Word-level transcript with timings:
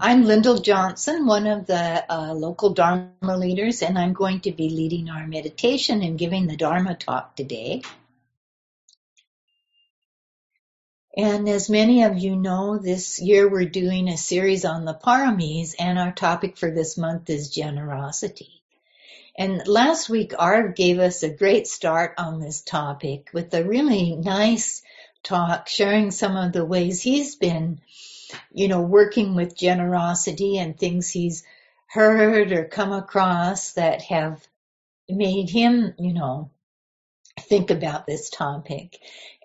I'm 0.00 0.24
Lyndal 0.24 0.62
Johnson, 0.62 1.26
one 1.26 1.46
of 1.46 1.66
the 1.66 2.04
uh, 2.12 2.32
local 2.32 2.70
Dharma 2.70 3.36
leaders, 3.36 3.82
and 3.82 3.98
I'm 3.98 4.14
going 4.14 4.40
to 4.40 4.52
be 4.52 4.68
leading 4.70 5.10
our 5.10 5.26
meditation 5.26 6.02
and 6.02 6.18
giving 6.18 6.46
the 6.46 6.56
Dharma 6.56 6.94
talk 6.94 7.36
today. 7.36 7.82
And 11.16 11.48
as 11.48 11.68
many 11.68 12.04
of 12.04 12.18
you 12.18 12.36
know, 12.36 12.78
this 12.78 13.20
year 13.20 13.48
we're 13.48 13.66
doing 13.66 14.08
a 14.08 14.16
series 14.16 14.64
on 14.64 14.84
the 14.84 14.94
paramis, 14.94 15.74
and 15.78 15.98
our 15.98 16.12
topic 16.12 16.56
for 16.56 16.70
this 16.70 16.96
month 16.96 17.28
is 17.28 17.50
generosity. 17.50 18.62
And 19.36 19.66
last 19.66 20.08
week, 20.08 20.32
Arv 20.38 20.74
gave 20.74 20.98
us 20.98 21.22
a 21.22 21.30
great 21.30 21.66
start 21.66 22.14
on 22.18 22.40
this 22.40 22.62
topic 22.62 23.28
with 23.32 23.52
a 23.54 23.64
really 23.64 24.16
nice 24.16 24.82
talk 25.22 25.68
sharing 25.68 26.10
some 26.10 26.36
of 26.36 26.52
the 26.52 26.64
ways 26.64 27.00
he's 27.00 27.36
been 27.36 27.80
you 28.52 28.68
know, 28.68 28.82
working 28.82 29.34
with 29.34 29.56
generosity 29.56 30.58
and 30.58 30.78
things 30.78 31.10
he's 31.10 31.44
heard 31.86 32.52
or 32.52 32.64
come 32.64 32.92
across 32.92 33.72
that 33.72 34.02
have 34.02 34.46
made 35.08 35.50
him, 35.50 35.94
you 35.98 36.14
know, 36.14 36.50
think 37.40 37.70
about 37.70 38.06
this 38.06 38.30
topic. 38.30 38.98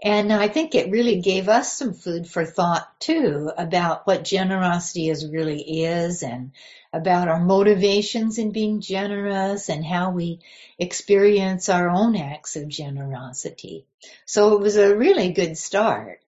And 0.03 0.31
I 0.31 0.47
think 0.47 0.75
it 0.75 0.91
really 0.91 1.21
gave 1.21 1.49
us 1.49 1.73
some 1.73 1.93
food 1.93 2.27
for 2.27 2.45
thought 2.45 2.99
too 2.99 3.51
about 3.57 4.05
what 4.05 4.23
generosity 4.23 5.09
is 5.09 5.27
really 5.27 5.83
is 5.83 6.21
and 6.21 6.51
about 6.93 7.27
our 7.27 7.39
motivations 7.39 8.37
in 8.37 8.51
being 8.51 8.81
generous 8.81 9.69
and 9.69 9.83
how 9.83 10.11
we 10.11 10.39
experience 10.77 11.69
our 11.69 11.89
own 11.89 12.15
acts 12.15 12.55
of 12.55 12.67
generosity. 12.67 13.85
So 14.25 14.53
it 14.53 14.61
was 14.61 14.77
a 14.77 14.95
really 14.95 15.31
good 15.31 15.57
start. 15.57 16.21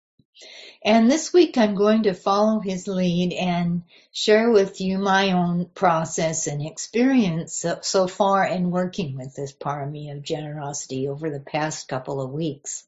And 0.88 1.12
this 1.12 1.34
week 1.34 1.58
I'm 1.58 1.76
going 1.76 2.04
to 2.04 2.14
follow 2.14 2.62
his 2.62 2.88
lead 2.88 3.34
and 3.34 3.84
share 4.14 4.50
with 4.50 4.80
you 4.80 4.98
my 4.98 5.34
own 5.34 5.66
process 5.76 6.48
and 6.48 6.66
experience 6.66 7.66
so, 7.82 8.08
far 8.08 8.46
in 8.46 8.72
working 8.72 9.18
with 9.18 9.36
this 9.36 9.52
parami 9.52 10.16
of 10.16 10.24
generosity 10.24 11.10
over 11.10 11.30
the 11.30 11.42
past 11.42 11.90
couple 11.90 12.22
of 12.22 12.32
weeks. 12.32 12.86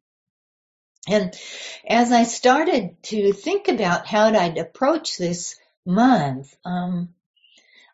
And 1.09 1.37
as 1.85 2.13
I 2.13 2.23
started 2.23 3.03
to 3.03 3.33
think 3.33 3.67
about 3.67 4.07
how 4.07 4.27
I'd 4.27 4.57
approach 4.57 5.17
this 5.17 5.57
month, 5.85 6.55
um, 6.63 7.13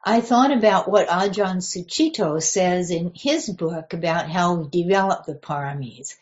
I 0.03 0.21
thought 0.21 0.55
about 0.55 0.87
what 0.87 1.08
Ajahn 1.08 1.63
Sucitto 1.63 2.39
says 2.43 2.91
in 2.91 3.11
his 3.15 3.49
book 3.49 3.93
about 3.93 4.30
how 4.30 4.53
we 4.53 4.83
develop 4.83 5.25
the 5.25 5.33
paramis 5.33 6.15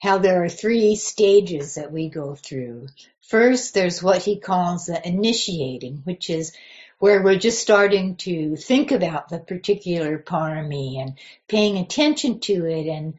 how 0.00 0.18
there 0.18 0.44
are 0.44 0.48
three 0.48 0.94
stages 0.94 1.74
that 1.74 1.92
we 1.92 2.08
go 2.08 2.34
through. 2.34 2.88
First, 3.22 3.74
there's 3.74 4.02
what 4.02 4.22
he 4.22 4.38
calls 4.38 4.86
the 4.86 5.06
initiating, 5.06 6.02
which 6.04 6.30
is 6.30 6.52
where 6.98 7.22
we're 7.22 7.38
just 7.38 7.60
starting 7.60 8.16
to 8.16 8.56
think 8.56 8.90
about 8.90 9.28
the 9.28 9.38
particular 9.38 10.18
parami 10.18 11.00
and 11.00 11.18
paying 11.46 11.76
attention 11.76 12.40
to 12.40 12.64
it 12.64 12.86
and, 12.86 13.14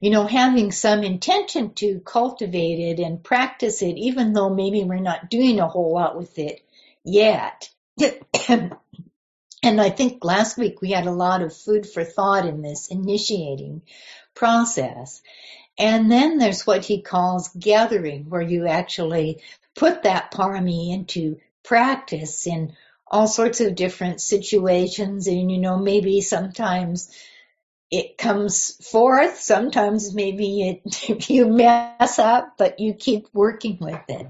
you 0.00 0.10
know, 0.10 0.26
having 0.26 0.70
some 0.70 1.02
intention 1.02 1.72
to 1.74 2.00
cultivate 2.00 2.78
it 2.78 3.02
and 3.02 3.24
practice 3.24 3.80
it, 3.80 3.96
even 3.96 4.32
though 4.32 4.50
maybe 4.50 4.84
we're 4.84 5.00
not 5.00 5.30
doing 5.30 5.60
a 5.60 5.68
whole 5.68 5.94
lot 5.94 6.16
with 6.16 6.38
it 6.38 6.62
yet. 7.04 7.70
and 9.62 9.80
I 9.80 9.90
think 9.90 10.24
last 10.24 10.58
week 10.58 10.82
we 10.82 10.90
had 10.90 11.06
a 11.06 11.12
lot 11.12 11.42
of 11.42 11.56
food 11.56 11.86
for 11.88 12.04
thought 12.04 12.46
in 12.46 12.60
this 12.60 12.88
initiating 12.88 13.82
process. 14.34 15.22
And 15.78 16.10
then 16.10 16.38
there's 16.38 16.66
what 16.66 16.84
he 16.84 17.02
calls 17.02 17.48
gathering, 17.48 18.28
where 18.28 18.42
you 18.42 18.66
actually 18.66 19.42
put 19.74 20.02
that 20.02 20.32
parami 20.32 20.92
into 20.92 21.38
practice 21.62 22.46
in 22.46 22.74
all 23.06 23.26
sorts 23.26 23.60
of 23.60 23.74
different 23.74 24.20
situations. 24.20 25.26
And, 25.26 25.50
you 25.50 25.58
know, 25.58 25.78
maybe 25.78 26.20
sometimes 26.20 27.10
it 27.90 28.16
comes 28.16 28.74
forth, 28.90 29.40
sometimes 29.40 30.14
maybe 30.14 30.80
it, 30.84 31.28
you 31.30 31.46
mess 31.46 32.18
up, 32.18 32.54
but 32.56 32.80
you 32.80 32.94
keep 32.94 33.26
working 33.32 33.78
with 33.80 34.02
it. 34.08 34.26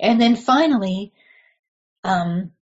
And 0.00 0.20
then 0.20 0.36
finally, 0.36 1.12
um, 2.04 2.52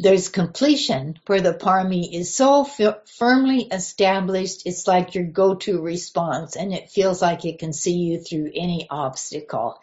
there's 0.00 0.28
completion 0.28 1.18
where 1.26 1.40
the 1.40 1.52
parami 1.52 2.12
is 2.12 2.32
so 2.32 2.64
firmly 2.64 3.62
established, 3.62 4.62
it's 4.64 4.86
like 4.86 5.16
your 5.16 5.24
go-to 5.24 5.80
response 5.80 6.54
and 6.54 6.72
it 6.72 6.90
feels 6.90 7.20
like 7.20 7.44
it 7.44 7.58
can 7.58 7.72
see 7.72 7.94
you 7.94 8.20
through 8.20 8.52
any 8.54 8.86
obstacle. 8.88 9.80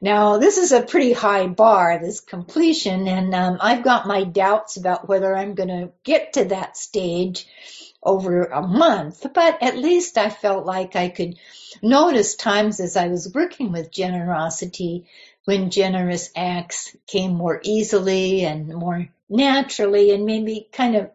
Now, 0.00 0.38
this 0.38 0.56
is 0.56 0.72
a 0.72 0.82
pretty 0.82 1.12
high 1.12 1.48
bar, 1.48 1.98
this 1.98 2.20
completion, 2.20 3.08
and 3.08 3.34
um, 3.34 3.58
I've 3.60 3.82
got 3.82 4.06
my 4.06 4.24
doubts 4.24 4.78
about 4.78 5.06
whether 5.06 5.36
I'm 5.36 5.54
going 5.54 5.68
to 5.68 5.92
get 6.02 6.34
to 6.34 6.46
that 6.46 6.76
stage 6.76 7.46
over 8.02 8.44
a 8.44 8.62
month, 8.62 9.26
but 9.34 9.62
at 9.62 9.76
least 9.76 10.16
I 10.16 10.30
felt 10.30 10.64
like 10.64 10.96
I 10.96 11.08
could 11.08 11.38
notice 11.82 12.36
times 12.36 12.80
as 12.80 12.96
I 12.96 13.08
was 13.08 13.32
working 13.34 13.72
with 13.72 13.90
generosity 13.90 15.06
when 15.48 15.70
generous 15.70 16.28
acts 16.36 16.94
came 17.06 17.32
more 17.32 17.58
easily 17.64 18.44
and 18.44 18.68
more 18.68 19.08
naturally 19.30 20.10
and 20.10 20.26
maybe 20.26 20.68
kind 20.70 20.94
of 20.94 21.10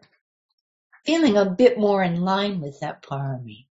feeling 1.04 1.36
a 1.36 1.44
bit 1.44 1.78
more 1.78 2.02
in 2.02 2.20
line 2.20 2.60
with 2.60 2.80
that 2.80 3.00
parami. 3.00 3.66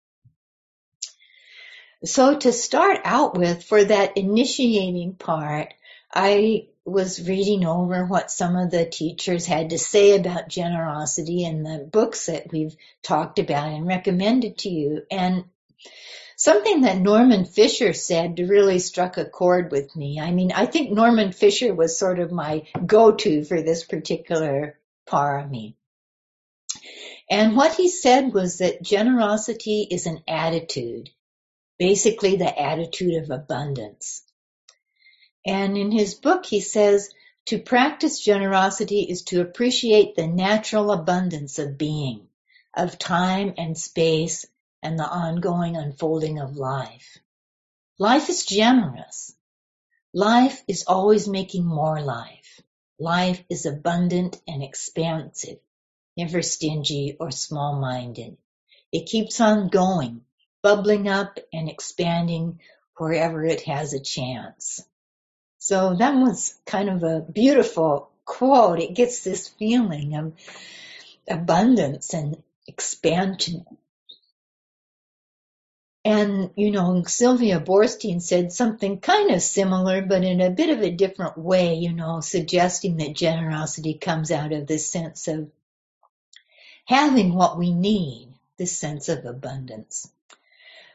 So 2.05 2.37
to 2.39 2.51
start 2.51 3.03
out 3.05 3.39
with, 3.39 3.63
for 3.63 3.85
that 3.85 4.17
initiating 4.17 5.15
part, 5.15 5.75
I 6.13 6.67
was 6.85 7.29
reading 7.29 7.65
over 7.65 8.05
what 8.05 8.33
some 8.33 8.57
of 8.57 8.73
the 8.73 8.85
teachers 8.85 9.47
had 9.47 9.71
to 9.71 9.79
say 9.79 10.17
about 10.17 10.49
generosity 10.49 11.45
in 11.45 11.63
the 11.63 11.89
books 11.89 12.27
that 12.27 12.51
we've 12.51 12.75
talked 13.05 13.39
about 13.39 13.69
and 13.69 13.87
recommended 13.87 14.59
to 14.59 14.71
you. 14.71 15.03
And 15.09 15.45
something 16.38 16.82
that 16.82 16.99
Norman 16.99 17.44
Fischer 17.44 17.93
said 17.93 18.38
really 18.38 18.78
struck 18.78 19.19
a 19.19 19.25
chord 19.25 19.72
with 19.72 19.94
me. 19.97 20.21
I 20.21 20.31
mean, 20.31 20.53
I 20.53 20.66
think 20.66 20.91
Norman 20.91 21.32
Fischer 21.32 21.75
was 21.75 21.99
sort 21.99 22.21
of 22.21 22.31
my 22.31 22.62
go-to 22.87 23.44
for 23.44 23.60
this 23.60 23.84
particular 23.84 24.78
parami. 25.06 25.75
And 27.28 27.56
what 27.56 27.75
he 27.75 27.91
said 27.91 28.32
was 28.32 28.59
that 28.59 28.82
generosity 28.82 29.87
is 29.91 30.06
an 30.06 30.22
attitude, 30.28 31.10
basically 31.76 32.37
the 32.37 32.59
attitude 32.59 33.22
of 33.22 33.31
abundance. 33.31 34.22
And 35.44 35.76
in 35.76 35.91
his 35.91 36.15
book, 36.15 36.47
he 36.47 36.60
says, 36.60 37.10
to 37.47 37.59
practice 37.59 38.20
generosity 38.20 39.00
is 39.03 39.22
to 39.25 39.41
appreciate 39.41 40.15
the 40.15 40.26
natural 40.28 40.93
abundance 40.93 41.59
of 41.59 41.78
being, 41.78 42.28
of 42.76 42.99
time 42.99 43.55
and 43.59 43.76
space 43.76 44.47
and 44.83 44.99
the 44.99 45.09
ongoing 45.09 45.77
unfolding 45.77 46.39
of 46.39 46.56
life. 46.56 47.19
Life 47.99 48.28
is 48.28 48.47
generous. 48.47 49.34
Life 50.15 50.62
is 50.69 50.84
always 50.87 51.28
making 51.28 51.65
more 51.65 52.00
life. 52.00 52.61
Life 52.99 53.43
is 53.49 53.67
abundant 53.67 54.41
and 54.47 54.62
expansive, 54.62 55.59
never 56.17 56.43
stingy 56.43 57.17
or 57.21 57.31
small-minded. 57.31 58.37
It 58.93 59.06
keeps 59.06 59.41
on 59.41 59.69
going, 59.69 60.22
bubbling 60.62 61.09
up 61.09 61.38
and 61.53 61.69
expanding 61.69 62.61
wherever 62.97 63.44
it 63.44 63.62
has 63.62 63.93
a 63.93 64.00
chance. 64.00 64.84
So 65.59 65.94
that 65.94 66.15
was 66.15 66.59
kind 66.67 66.88
of 66.88 67.03
a 67.03 67.21
beautiful 67.21 68.11
quote. 68.25 68.81
It 68.81 68.94
gets 68.94 69.22
this 69.22 69.49
feeling 69.49 70.15
of 70.15 70.33
abundance 71.28 72.15
and 72.15 72.43
expansion 72.67 73.67
and, 76.09 76.53
you 76.57 76.71
know, 76.71 77.05
Sylvia 77.07 77.61
Boorstein 77.61 78.23
said 78.23 78.51
something 78.51 78.99
kind 78.99 79.31
of 79.31 79.43
similar, 79.43 80.01
but 80.01 80.25
in 80.25 80.41
a 80.41 80.49
bit 80.49 80.71
of 80.71 80.81
a 80.81 80.91
different 80.91 81.37
way, 81.37 81.75
you 81.75 81.93
know, 81.93 82.21
suggesting 82.21 82.97
that 82.97 83.15
generosity 83.15 83.93
comes 83.93 84.31
out 84.31 84.55
of 84.55 84.67
this 84.67 84.91
sense 84.91 85.29
of 85.29 85.50
having 86.87 87.35
what 87.35 87.59
we 87.59 87.75
need, 87.75 88.32
this 88.56 88.75
sense 88.75 89.11
of 89.11 89.27
abundance. 89.27 90.11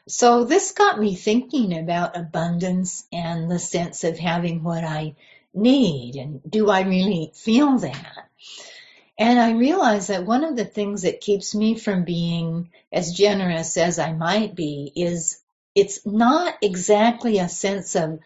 So 0.07 0.45
this 0.45 0.71
got 0.71 0.99
me 0.99 1.13
thinking 1.13 1.77
about 1.77 2.17
abundance 2.17 3.05
and 3.13 3.51
the 3.51 3.59
sense 3.59 4.03
of 4.03 4.17
having 4.17 4.63
what 4.63 4.83
I 4.83 5.13
need 5.53 6.15
and 6.15 6.41
do 6.49 6.71
I 6.71 6.81
really 6.81 7.31
feel 7.35 7.77
that? 7.77 8.29
And 9.23 9.39
I 9.39 9.51
realize 9.51 10.07
that 10.07 10.25
one 10.25 10.43
of 10.43 10.57
the 10.57 10.65
things 10.65 11.03
that 11.03 11.21
keeps 11.21 11.55
me 11.55 11.79
from 11.79 12.03
being 12.03 12.71
as 12.91 13.13
generous 13.13 13.77
as 13.77 13.97
I 13.97 14.11
might 14.11 14.53
be 14.53 14.91
is 14.97 15.39
it's 15.73 16.05
not 16.05 16.57
exactly 16.61 17.39
a 17.39 17.47
sense 17.47 17.95
of 17.95 18.19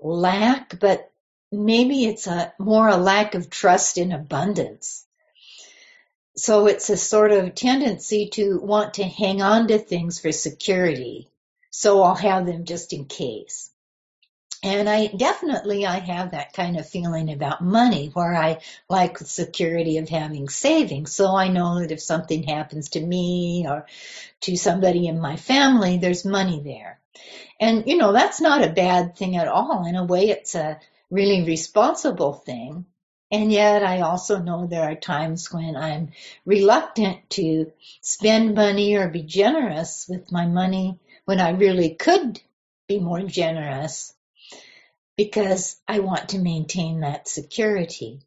lack, 0.00 0.78
but 0.78 1.10
maybe 1.50 2.04
it's 2.04 2.28
a 2.28 2.52
more 2.56 2.86
a 2.86 2.96
lack 2.96 3.34
of 3.34 3.50
trust 3.50 3.98
in 3.98 4.12
abundance. 4.12 5.04
So 6.36 6.68
it's 6.68 6.88
a 6.88 6.96
sort 6.96 7.32
of 7.32 7.56
tendency 7.56 8.28
to 8.34 8.60
want 8.60 8.94
to 8.94 9.02
hang 9.02 9.42
on 9.42 9.66
to 9.66 9.78
things 9.80 10.20
for 10.20 10.30
security. 10.30 11.28
So 11.70 12.00
I'll 12.00 12.14
have 12.14 12.46
them 12.46 12.64
just 12.64 12.92
in 12.92 13.06
case. 13.06 13.72
And 14.64 14.88
I 14.88 15.08
definitely, 15.08 15.84
I 15.84 15.98
have 15.98 16.30
that 16.30 16.54
kind 16.54 16.78
of 16.78 16.88
feeling 16.88 17.30
about 17.30 17.62
money 17.62 18.08
where 18.14 18.34
I 18.34 18.60
like 18.88 19.18
the 19.18 19.26
security 19.26 19.98
of 19.98 20.08
having 20.08 20.48
savings. 20.48 21.14
So 21.14 21.36
I 21.36 21.48
know 21.48 21.80
that 21.80 21.92
if 21.92 22.00
something 22.00 22.44
happens 22.44 22.88
to 22.90 23.00
me 23.00 23.66
or 23.68 23.84
to 24.40 24.56
somebody 24.56 25.06
in 25.06 25.20
my 25.20 25.36
family, 25.36 25.98
there's 25.98 26.24
money 26.24 26.62
there. 26.64 26.98
And, 27.60 27.86
you 27.86 27.98
know, 27.98 28.14
that's 28.14 28.40
not 28.40 28.64
a 28.64 28.72
bad 28.72 29.16
thing 29.16 29.36
at 29.36 29.48
all. 29.48 29.84
In 29.84 29.96
a 29.96 30.04
way, 30.04 30.30
it's 30.30 30.54
a 30.54 30.80
really 31.10 31.44
responsible 31.44 32.32
thing. 32.32 32.86
And 33.30 33.52
yet 33.52 33.82
I 33.82 34.00
also 34.00 34.38
know 34.38 34.66
there 34.66 34.90
are 34.90 34.94
times 34.94 35.52
when 35.52 35.76
I'm 35.76 36.12
reluctant 36.46 37.28
to 37.30 37.70
spend 38.00 38.54
money 38.54 38.96
or 38.96 39.08
be 39.08 39.24
generous 39.24 40.06
with 40.08 40.32
my 40.32 40.46
money 40.46 41.00
when 41.26 41.38
I 41.38 41.50
really 41.50 41.96
could 41.96 42.40
be 42.88 42.98
more 42.98 43.20
generous 43.20 44.13
because 45.16 45.76
I 45.86 46.00
want 46.00 46.30
to 46.30 46.38
maintain 46.38 47.00
that 47.00 47.28
security. 47.28 48.20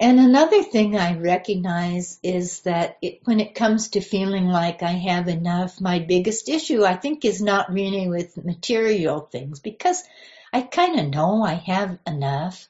And 0.00 0.20
another 0.20 0.62
thing 0.62 0.96
I 0.96 1.18
recognize 1.18 2.20
is 2.22 2.60
that 2.60 2.98
it, 3.02 3.20
when 3.24 3.40
it 3.40 3.56
comes 3.56 3.88
to 3.90 4.00
feeling 4.00 4.46
like 4.46 4.82
I 4.82 4.92
have 4.92 5.26
enough, 5.26 5.80
my 5.80 5.98
biggest 5.98 6.48
issue 6.48 6.84
I 6.84 6.94
think 6.94 7.24
is 7.24 7.42
not 7.42 7.72
really 7.72 8.08
with 8.08 8.44
material 8.44 9.20
things 9.20 9.58
because 9.58 10.04
I 10.52 10.62
kind 10.62 11.00
of 11.00 11.08
know 11.08 11.42
I 11.42 11.54
have 11.54 11.98
enough. 12.06 12.68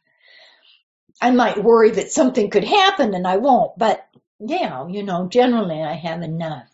I 1.20 1.30
might 1.30 1.62
worry 1.62 1.90
that 1.90 2.12
something 2.12 2.48
could 2.48 2.64
happen 2.64 3.12
and 3.14 3.26
I 3.26 3.36
won't, 3.36 3.76
but 3.76 4.06
yeah, 4.40 4.86
you 4.88 5.02
know, 5.02 5.28
generally 5.28 5.82
I 5.82 5.94
have 5.94 6.22
enough. 6.22 6.68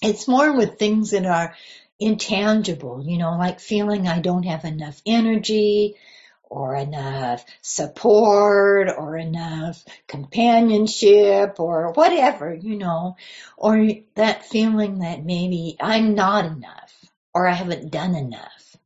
It's 0.00 0.28
more 0.28 0.52
with 0.52 0.78
things 0.78 1.10
that 1.10 1.26
are 1.26 1.54
intangible, 1.98 3.04
you 3.04 3.18
know, 3.18 3.36
like 3.38 3.60
feeling 3.60 4.06
I 4.08 4.20
don't 4.20 4.44
have 4.44 4.64
enough 4.64 5.00
energy 5.06 5.96
or 6.42 6.76
enough 6.76 7.44
support 7.62 8.90
or 8.96 9.16
enough 9.16 9.84
companionship 10.06 11.58
or 11.58 11.92
whatever, 11.92 12.52
you 12.52 12.76
know, 12.76 13.16
or 13.56 13.88
that 14.16 14.44
feeling 14.44 14.98
that 14.98 15.24
maybe 15.24 15.76
I'm 15.80 16.14
not 16.14 16.44
enough 16.44 17.10
or 17.32 17.48
I 17.48 17.54
haven't 17.54 17.90
done 17.90 18.14
enough. 18.14 18.76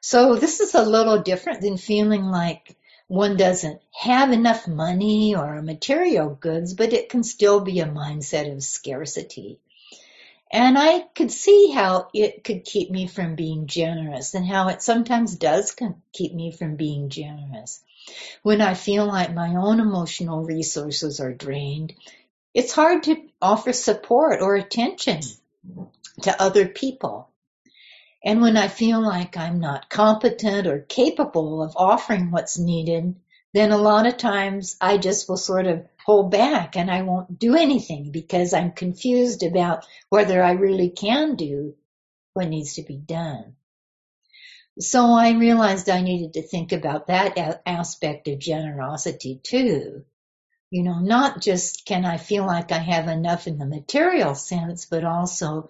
So 0.00 0.34
this 0.36 0.60
is 0.60 0.74
a 0.74 0.82
little 0.82 1.22
different 1.22 1.60
than 1.60 1.76
feeling 1.76 2.24
like 2.24 2.76
one 3.08 3.36
doesn't 3.36 3.80
have 3.92 4.32
enough 4.32 4.68
money 4.68 5.34
or 5.34 5.62
material 5.62 6.30
goods, 6.34 6.74
but 6.74 6.92
it 6.92 7.08
can 7.08 7.22
still 7.22 7.60
be 7.60 7.80
a 7.80 7.86
mindset 7.86 8.52
of 8.52 8.62
scarcity. 8.62 9.60
And 10.50 10.78
I 10.78 11.00
could 11.14 11.30
see 11.30 11.70
how 11.70 12.08
it 12.14 12.42
could 12.42 12.64
keep 12.64 12.90
me 12.90 13.06
from 13.06 13.34
being 13.34 13.66
generous 13.66 14.34
and 14.34 14.46
how 14.46 14.68
it 14.68 14.82
sometimes 14.82 15.36
does 15.36 15.76
keep 16.12 16.34
me 16.34 16.52
from 16.52 16.76
being 16.76 17.10
generous. 17.10 17.82
When 18.42 18.62
I 18.62 18.72
feel 18.74 19.06
like 19.06 19.34
my 19.34 19.56
own 19.56 19.80
emotional 19.80 20.44
resources 20.44 21.20
are 21.20 21.34
drained, 21.34 21.92
it's 22.54 22.72
hard 22.72 23.02
to 23.04 23.16
offer 23.42 23.74
support 23.74 24.40
or 24.40 24.56
attention 24.56 25.20
to 26.22 26.42
other 26.42 26.66
people. 26.66 27.28
And 28.24 28.40
when 28.40 28.56
I 28.56 28.68
feel 28.68 29.00
like 29.00 29.36
I'm 29.36 29.60
not 29.60 29.90
competent 29.90 30.66
or 30.66 30.80
capable 30.80 31.62
of 31.62 31.76
offering 31.76 32.30
what's 32.30 32.58
needed, 32.58 33.14
then 33.52 33.70
a 33.70 33.78
lot 33.78 34.06
of 34.06 34.16
times 34.16 34.76
I 34.80 34.98
just 34.98 35.28
will 35.28 35.36
sort 35.36 35.66
of 35.66 35.86
hold 36.08 36.30
back 36.30 36.74
and 36.74 36.90
I 36.90 37.02
won't 37.02 37.38
do 37.38 37.54
anything 37.54 38.12
because 38.12 38.54
I'm 38.54 38.72
confused 38.72 39.42
about 39.42 39.84
whether 40.08 40.42
I 40.42 40.52
really 40.52 40.88
can 40.88 41.36
do 41.36 41.74
what 42.32 42.48
needs 42.48 42.76
to 42.76 42.82
be 42.82 42.96
done. 42.96 43.56
So 44.80 45.12
I 45.12 45.32
realized 45.32 45.90
I 45.90 46.00
needed 46.00 46.32
to 46.32 46.42
think 46.48 46.72
about 46.72 47.08
that 47.08 47.60
aspect 47.66 48.26
of 48.26 48.38
generosity 48.38 49.38
too. 49.42 50.06
You 50.70 50.82
know, 50.82 50.98
not 50.98 51.42
just 51.42 51.84
can 51.84 52.06
I 52.06 52.16
feel 52.16 52.46
like 52.46 52.72
I 52.72 52.78
have 52.78 53.08
enough 53.08 53.46
in 53.46 53.58
the 53.58 53.66
material 53.66 54.34
sense, 54.34 54.86
but 54.86 55.04
also 55.04 55.68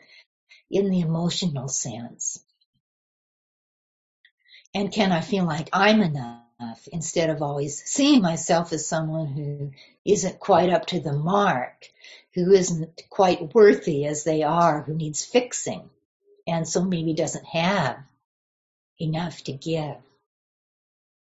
in 0.71 0.89
the 0.89 1.01
emotional 1.01 1.67
sense. 1.67 2.39
And 4.73 4.93
can 4.93 5.11
I 5.11 5.21
feel 5.21 5.47
like 5.47 5.69
I'm 5.73 6.01
enough? 6.01 6.48
Instead 6.93 7.31
of 7.31 7.43
always 7.43 7.83
seeing 7.85 8.21
myself 8.21 8.73
as 8.73 8.87
someone 8.87 9.29
who 9.29 9.71
isn't 10.05 10.41
quite 10.41 10.71
up 10.71 10.87
to 10.87 11.01
the 11.01 11.13
mark, 11.13 11.87
who 12.35 12.53
isn't 12.53 13.03
quite 13.11 13.55
worthy 13.55 14.07
as 14.07 14.25
they 14.25 14.43
are, 14.43 14.83
who 14.83 14.95
needs 14.95 15.25
fixing, 15.25 15.89
and 16.47 16.67
so 16.67 16.83
maybe 16.85 17.15
doesn't 17.15 17.45
have 17.47 17.99
enough 19.01 19.43
to 19.45 19.53
give. 19.53 19.97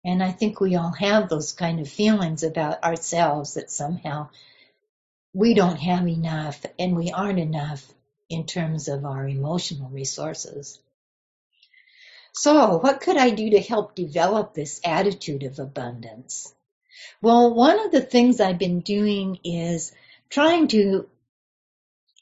And 0.03 0.21
I 0.21 0.31
think 0.31 0.59
we 0.59 0.75
all 0.75 0.91
have 0.91 1.29
those 1.29 1.53
kind 1.53 1.79
of 1.79 1.89
feelings 1.89 2.43
about 2.43 2.83
ourselves 2.83 3.55
that 3.55 3.71
somehow 3.71 4.29
we 5.33 5.55
don't 5.55 5.79
have 5.79 6.07
enough 6.07 6.63
and 6.77 6.95
we 6.95 7.11
aren't 7.11 7.39
enough 7.39 7.83
in 8.29 8.45
terms 8.45 8.87
of 8.87 9.03
our 9.03 9.27
emotional 9.27 9.89
resources. 9.89 10.79
So, 12.37 12.79
what 12.79 12.99
could 12.99 13.15
I 13.15 13.29
do 13.29 13.51
to 13.51 13.61
help 13.61 13.95
develop 13.95 14.53
this 14.53 14.81
attitude 14.83 15.43
of 15.43 15.57
abundance? 15.57 16.53
Well, 17.21 17.55
one 17.55 17.79
of 17.79 17.93
the 17.93 18.01
things 18.01 18.41
I've 18.41 18.59
been 18.59 18.81
doing 18.81 19.39
is 19.45 19.93
trying 20.29 20.67
to 20.69 21.07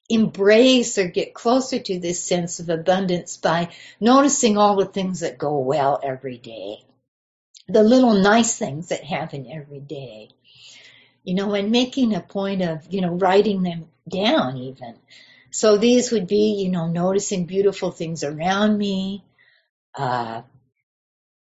embrace 0.10 1.00
or 1.00 1.08
get 1.08 1.34
closer 1.34 1.80
to 1.80 2.00
this 2.00 2.24
sense 2.24 2.60
of 2.60 2.70
abundance 2.70 3.38
by 3.38 3.74
noticing 4.00 4.56
all 4.56 4.76
the 4.76 4.86
things 4.86 5.22
that 5.22 5.40
go 5.40 5.58
well 5.58 6.00
every 6.04 6.38
day. 6.38 6.86
The 7.68 7.84
little 7.84 8.14
nice 8.14 8.56
things 8.56 8.90
that 8.90 9.04
happen 9.04 9.50
every 9.50 9.80
day. 9.80 10.30
You 11.24 11.34
know, 11.34 11.56
and 11.56 11.72
making 11.72 12.14
a 12.14 12.22
point 12.22 12.62
of, 12.62 12.86
you 12.92 13.02
know, 13.02 13.16
writing 13.16 13.64
them 13.64 13.88
down 14.08 14.58
even. 14.58 14.96
So 15.50 15.78
these 15.78 16.12
would 16.12 16.28
be, 16.28 16.62
you 16.64 16.70
know, 16.70 16.86
noticing 16.86 17.46
beautiful 17.46 17.90
things 17.90 18.24
around 18.24 18.78
me, 18.78 19.24
uh, 19.96 20.42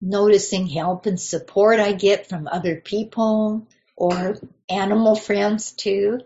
noticing 0.01 0.67
help 0.67 1.07
and 1.07 1.21
support 1.21 1.81
I 1.81 1.93
get 1.93 2.29
from 2.29 2.49
other 2.49 2.77
people 2.77 3.67
or 3.97 4.37
animal 4.69 5.15
friends 5.15 5.73
too. 5.73 6.21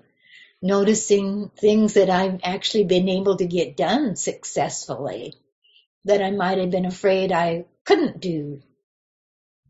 Noticing 0.62 1.50
things 1.50 1.94
that 1.94 2.08
I've 2.08 2.40
actually 2.42 2.84
been 2.84 3.08
able 3.08 3.36
to 3.36 3.46
get 3.46 3.76
done 3.76 4.16
successfully 4.16 5.34
that 6.06 6.22
I 6.22 6.30
might 6.30 6.58
have 6.58 6.70
been 6.70 6.86
afraid 6.86 7.32
I 7.32 7.66
couldn't 7.84 8.20
do 8.20 8.62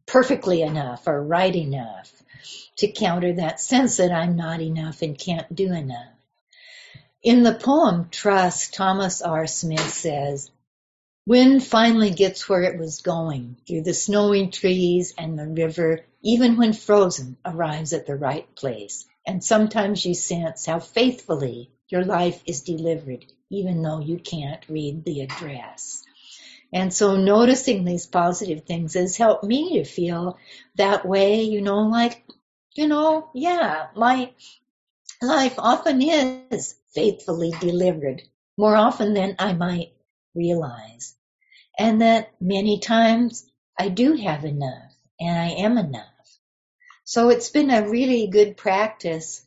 perfectly 0.06 0.62
enough 0.62 1.06
or 1.06 1.22
right 1.22 1.54
enough 1.54 2.12
to 2.76 2.93
counter 2.93 3.34
that 3.34 3.60
sense 3.60 3.96
that 3.96 4.12
I'm 4.12 4.36
not 4.36 4.60
enough 4.60 5.02
and 5.02 5.19
can't 5.19 5.52
do 5.55 5.72
enough. 5.72 6.12
In 7.22 7.43
the 7.43 7.55
poem 7.55 8.08
Trust, 8.10 8.74
Thomas 8.74 9.22
R. 9.22 9.46
Smith 9.46 9.94
says, 9.94 10.50
Wind 11.26 11.64
finally 11.64 12.10
gets 12.10 12.46
where 12.50 12.64
it 12.64 12.78
was 12.78 13.00
going, 13.00 13.56
through 13.66 13.81
the 13.81 13.94
snowy 13.94 14.48
trees 14.48 15.14
and 15.16 15.38
the 15.38 15.46
river, 15.46 16.00
even 16.20 16.58
when 16.58 16.74
frozen, 16.74 17.38
arrives 17.46 17.94
at 17.94 18.06
the 18.06 18.14
right 18.14 18.54
place. 18.54 19.06
And 19.26 19.43
sometimes 19.43 20.04
you 20.04 20.12
sense 20.14 20.66
how 20.66 20.81
faithfully 20.81 21.70
your 21.88 22.04
life 22.04 22.43
is 22.44 22.60
delivered, 22.60 23.24
even 23.48 23.81
though 23.81 24.00
you 24.00 24.19
can't 24.19 24.69
read 24.69 25.02
the 25.06 25.22
address. 25.22 26.04
And 26.74 26.93
so 26.93 27.16
noticing 27.16 27.84
these 27.84 28.04
positive 28.06 28.64
things 28.64 28.93
has 28.93 29.16
helped 29.16 29.44
me 29.44 29.78
to 29.78 29.84
feel 29.84 30.36
that 30.74 31.06
way, 31.06 31.44
you 31.44 31.62
know, 31.62 31.88
like, 31.88 32.22
you 32.74 32.86
know, 32.86 33.31
yeah, 33.32 33.86
my 33.96 34.31
life 35.22 35.54
often 35.56 36.02
is 36.02 36.74
faithfully 36.94 37.52
delivered, 37.60 38.20
more 38.58 38.76
often 38.76 39.14
than 39.14 39.36
I 39.38 39.54
might 39.54 39.94
realize. 40.34 41.17
And 41.79 42.03
that 42.03 42.32
many 42.41 42.81
times 42.81 43.44
I 43.79 43.88
do 43.88 44.14
have 44.14 44.44
enough 44.44 44.93
and 45.20 45.36
I 45.36 45.48
am 45.62 45.79
enough. 45.79 46.05
So 47.05 47.29
it's 47.31 47.50
been 47.50 47.70
a 47.70 47.88
really 47.88 48.29
good 48.29 48.56
practice 48.56 49.44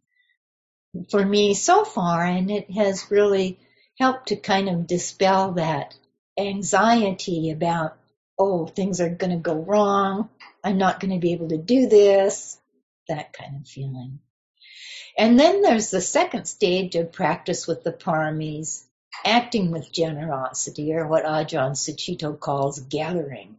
for 1.10 1.26
me 1.26 1.54
so 1.54 1.84
far 1.84 2.24
and 2.24 2.52
it 2.52 2.70
has 2.72 3.10
really 3.10 3.60
helped 4.00 4.28
to 4.28 4.36
kind 4.36 4.70
of 4.70 4.88
dispel 4.88 5.54
that 5.54 5.96
anxiety 6.38 7.52
about, 7.52 7.98
oh, 8.38 8.68
things 8.68 9.02
are 9.02 9.10
going 9.10 9.32
to 9.32 9.38
go 9.38 9.56
wrong. 9.56 10.30
I'm 10.64 10.78
not 10.78 11.00
going 11.00 11.14
to 11.14 11.20
be 11.20 11.34
able 11.34 11.50
to 11.50 11.58
do 11.58 11.88
this. 11.88 12.58
That 13.08 13.34
kind 13.34 13.62
of 13.62 13.68
feeling. 13.68 14.20
And 15.18 15.40
then 15.40 15.62
there's 15.62 15.90
the 15.90 16.02
second 16.02 16.46
stage 16.46 16.96
of 16.96 17.12
practice 17.12 17.66
with 17.66 17.84
the 17.84 17.92
paramis, 17.92 18.84
acting 19.26 19.72
with 19.72 19.92
generosity, 19.92 20.94
or 20.94 21.08
what 21.08 21.26
ah 21.26 21.44
Ajahn 21.44 21.72
Sucitto 21.72 22.40
calls 22.40 22.80
gathering. 22.80 23.58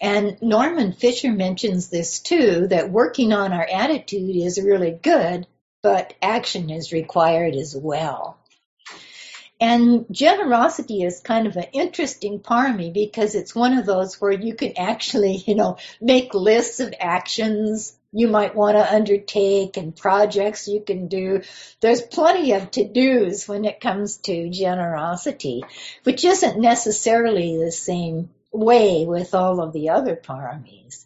And 0.00 0.40
Norman 0.40 0.92
Fischer 0.92 1.30
mentions 1.30 1.88
this 1.90 2.20
too, 2.20 2.68
that 2.68 2.90
working 2.90 3.32
on 3.32 3.52
our 3.52 3.66
attitude 3.70 4.34
is 4.34 4.60
really 4.60 4.92
good, 4.92 5.46
but 5.82 6.14
action 6.22 6.70
is 6.70 6.92
required 6.92 7.54
as 7.54 7.76
well. 7.76 8.38
And 9.60 10.06
generosity 10.10 11.02
is 11.02 11.20
kind 11.20 11.46
of 11.46 11.56
an 11.56 11.66
interesting 11.72 12.40
parami 12.40 12.94
because 12.94 13.34
it's 13.34 13.54
one 13.54 13.76
of 13.76 13.84
those 13.84 14.18
where 14.18 14.32
you 14.32 14.54
can 14.54 14.78
actually, 14.78 15.36
you 15.46 15.54
know, 15.54 15.76
make 16.00 16.32
lists 16.32 16.80
of 16.80 16.94
actions 16.98 17.92
you 18.12 18.28
might 18.28 18.56
want 18.56 18.76
to 18.76 18.94
undertake 18.94 19.76
and 19.76 19.96
projects 19.96 20.66
you 20.68 20.80
can 20.80 21.08
do. 21.08 21.42
There's 21.80 22.02
plenty 22.02 22.52
of 22.52 22.70
to-dos 22.70 23.46
when 23.46 23.64
it 23.64 23.80
comes 23.80 24.16
to 24.18 24.50
generosity, 24.50 25.62
which 26.02 26.24
isn't 26.24 26.60
necessarily 26.60 27.56
the 27.56 27.72
same 27.72 28.30
way 28.52 29.06
with 29.06 29.34
all 29.34 29.60
of 29.60 29.72
the 29.72 29.90
other 29.90 30.16
paramis. 30.16 31.04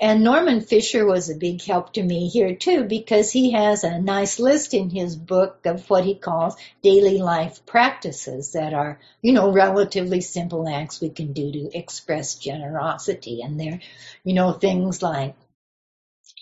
And 0.00 0.22
Norman 0.22 0.60
Fischer 0.60 1.04
was 1.04 1.28
a 1.28 1.34
big 1.34 1.60
help 1.60 1.94
to 1.94 2.02
me 2.04 2.28
here 2.28 2.54
too, 2.54 2.84
because 2.84 3.32
he 3.32 3.50
has 3.50 3.82
a 3.82 4.00
nice 4.00 4.38
list 4.38 4.72
in 4.72 4.90
his 4.90 5.16
book 5.16 5.66
of 5.66 5.90
what 5.90 6.04
he 6.04 6.14
calls 6.14 6.54
daily 6.82 7.18
life 7.18 7.66
practices 7.66 8.52
that 8.52 8.74
are, 8.74 9.00
you 9.22 9.32
know, 9.32 9.50
relatively 9.50 10.20
simple 10.20 10.68
acts 10.68 11.00
we 11.00 11.10
can 11.10 11.32
do 11.32 11.50
to 11.50 11.76
express 11.76 12.36
generosity. 12.36 13.42
And 13.42 13.58
they're, 13.58 13.80
you 14.22 14.34
know, 14.34 14.52
things 14.52 15.02
like, 15.02 15.34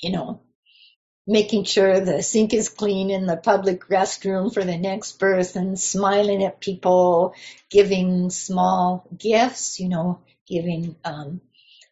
you 0.02 0.12
know, 0.12 0.40
making 1.26 1.64
sure 1.64 2.00
the 2.00 2.22
sink 2.22 2.54
is 2.54 2.68
clean 2.68 3.10
in 3.10 3.26
the 3.26 3.36
public 3.36 3.88
restroom 3.88 4.52
for 4.52 4.64
the 4.64 4.78
next 4.78 5.18
person, 5.18 5.76
smiling 5.76 6.44
at 6.44 6.60
people, 6.60 7.34
giving 7.70 8.30
small 8.30 9.08
gifts, 9.16 9.80
you 9.80 9.88
know, 9.88 10.20
giving, 10.46 10.96
um, 11.04 11.40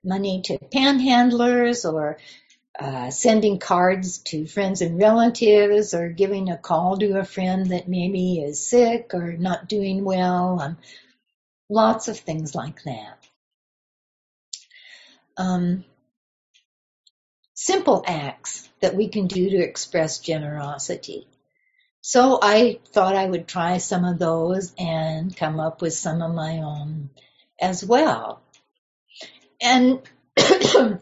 money 0.05 0.43
to 0.43 0.59
panhandlers 0.59 1.91
or 1.91 2.19
uh, 2.79 3.11
sending 3.11 3.59
cards 3.59 4.19
to 4.19 4.47
friends 4.47 4.83
and 4.83 4.99
relatives 4.99 5.95
or 5.95 6.09
giving 6.09 6.51
a 6.51 6.59
call 6.59 6.97
to 6.99 7.19
a 7.19 7.25
friend 7.25 7.67
that 7.67 7.89
maybe 7.89 8.41
is 8.41 8.69
sick 8.69 9.13
or 9.15 9.33
not 9.33 9.69
doing 9.69 10.05
well. 10.05 10.61
Um, 10.61 10.79
lots 11.71 12.09
of 12.09 12.19
things 12.19 12.55
like 12.55 12.83
that. 12.83 13.19
Um, 15.37 15.85
simple 17.55 18.05
acts 18.07 18.69
that 18.81 18.95
we 18.95 19.09
can 19.09 19.27
do 19.27 19.51
to 19.51 19.57
express 19.57 20.19
generosity. 20.19 21.27
So 22.01 22.39
I 22.43 22.81
thought 22.93 23.17
I 23.17 23.27
would 23.27 23.49
try 23.49 23.79
some 23.79 24.05
of 24.05 24.19
those 24.19 24.75
and 24.79 25.35
come 25.35 25.59
up 25.59 25.81
with 25.81 25.95
some 25.95 26.21
of 26.21 26.35
my 26.35 26.59
own 26.59 27.11
as 27.61 27.83
well. 27.83 28.43
And 29.61 30.03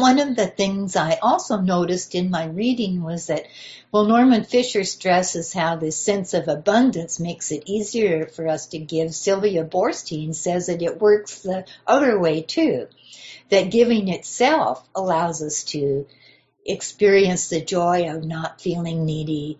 one 0.00 0.18
of 0.18 0.36
the 0.36 0.46
things 0.46 0.96
I 0.96 1.18
also 1.22 1.60
noticed 1.60 2.14
in 2.14 2.30
my 2.30 2.46
reading 2.46 3.02
was 3.02 3.26
that, 3.26 3.46
well, 3.92 4.04
Norman 4.04 4.44
Fischer 4.44 4.84
stresses 4.84 5.52
how 5.52 5.76
this 5.76 5.96
sense 5.96 6.34
of 6.34 6.48
abundance 6.48 7.20
makes 7.20 7.52
it 7.52 7.64
easier 7.66 8.26
for 8.26 8.48
us 8.48 8.66
to 8.68 8.78
give. 8.78 9.14
Sylvia 9.14 9.64
Boorstein 9.64 10.34
says 10.34 10.66
that 10.66 10.82
it 10.82 11.00
works 11.00 11.40
the 11.40 11.66
other 11.86 12.18
way 12.18 12.42
too, 12.42 12.88
that 13.50 13.70
giving 13.70 14.08
itself 14.08 14.86
allows 14.94 15.42
us 15.42 15.64
to 15.64 16.06
experience 16.66 17.48
the 17.48 17.60
joy 17.60 18.10
of 18.14 18.24
not 18.24 18.60
feeling 18.60 19.04
needy 19.04 19.58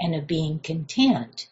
and 0.00 0.14
of 0.14 0.26
being 0.26 0.58
content. 0.58 1.48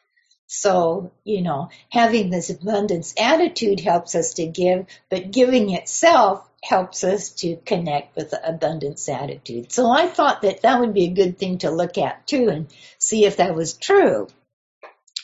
So, 0.47 1.11
you 1.25 1.43
know, 1.43 1.71
having 1.91 2.31
this 2.31 2.51
abundance 2.51 3.15
attitude 3.19 3.81
helps 3.81 4.15
us 4.15 4.35
to 4.35 4.47
give, 4.47 4.87
but 5.11 5.33
giving 5.33 5.71
itself 5.71 6.49
helps 6.69 7.05
us 7.05 7.31
to 7.31 7.57
connect 7.65 8.17
with 8.17 8.35
abundance 8.43 9.09
attitude. 9.09 9.73
So 9.73 9.91
I 9.91 10.09
thought 10.09 10.43
that 10.43 10.63
that 10.63 10.81
would 10.81 10.95
be 10.95 11.05
a 11.05 11.15
good 11.15 11.39
thing 11.39 11.59
to 11.59 11.71
look 11.71 11.97
at 11.97 12.27
too 12.27 12.49
and 12.49 12.67
see 12.99 13.25
if 13.25 13.37
that 13.37 13.55
was 13.55 13.75
true 13.75 14.29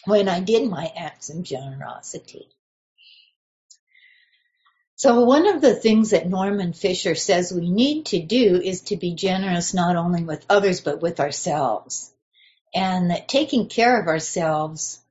when 0.05 0.29
I 0.29 0.41
did 0.41 0.69
my 0.69 0.93
acts 0.97 1.31
of 1.31 1.43
generosity. 1.43 2.49
So 4.95 5.25
one 5.25 5.49
of 5.49 5.61
the 5.61 5.75
things 5.75 6.11
that 6.11 6.29
Norman 6.29 6.73
Fischer 6.73 7.17
says 7.17 7.53
we 7.53 7.71
need 7.71 8.07
to 8.07 8.23
do 8.23 8.61
is 8.63 8.83
to 8.83 8.97
be 8.97 9.15
generous 9.15 9.75
not 9.75 9.97
only 9.97 10.23
with 10.23 10.47
others, 10.49 10.81
but 10.81 11.03
with 11.03 11.19
ourselves. 11.19 12.13
And 12.73 13.11
that 13.11 13.29
taking 13.29 13.69
care 13.69 14.01
of 14.01 14.07
ourselves 14.07 15.02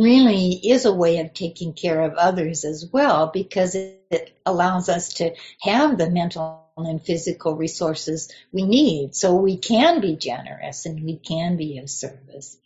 really 0.00 0.52
is 0.52 0.84
a 0.84 0.92
way 0.92 1.18
of 1.18 1.34
taking 1.34 1.72
care 1.72 2.00
of 2.02 2.14
others 2.14 2.64
as 2.64 2.88
well 2.92 3.30
because 3.32 3.74
it 3.74 4.36
allows 4.44 4.88
us 4.88 5.14
to 5.14 5.34
have 5.60 5.98
the 5.98 6.10
mental 6.10 6.62
and 6.76 7.02
physical 7.02 7.56
resources 7.56 8.32
we 8.50 8.64
need 8.64 9.14
so 9.14 9.34
we 9.34 9.58
can 9.58 10.00
be 10.00 10.16
generous 10.16 10.86
and 10.86 11.04
we 11.04 11.16
can 11.18 11.56
be 11.56 11.78
of 11.78 11.90
service. 11.90 12.56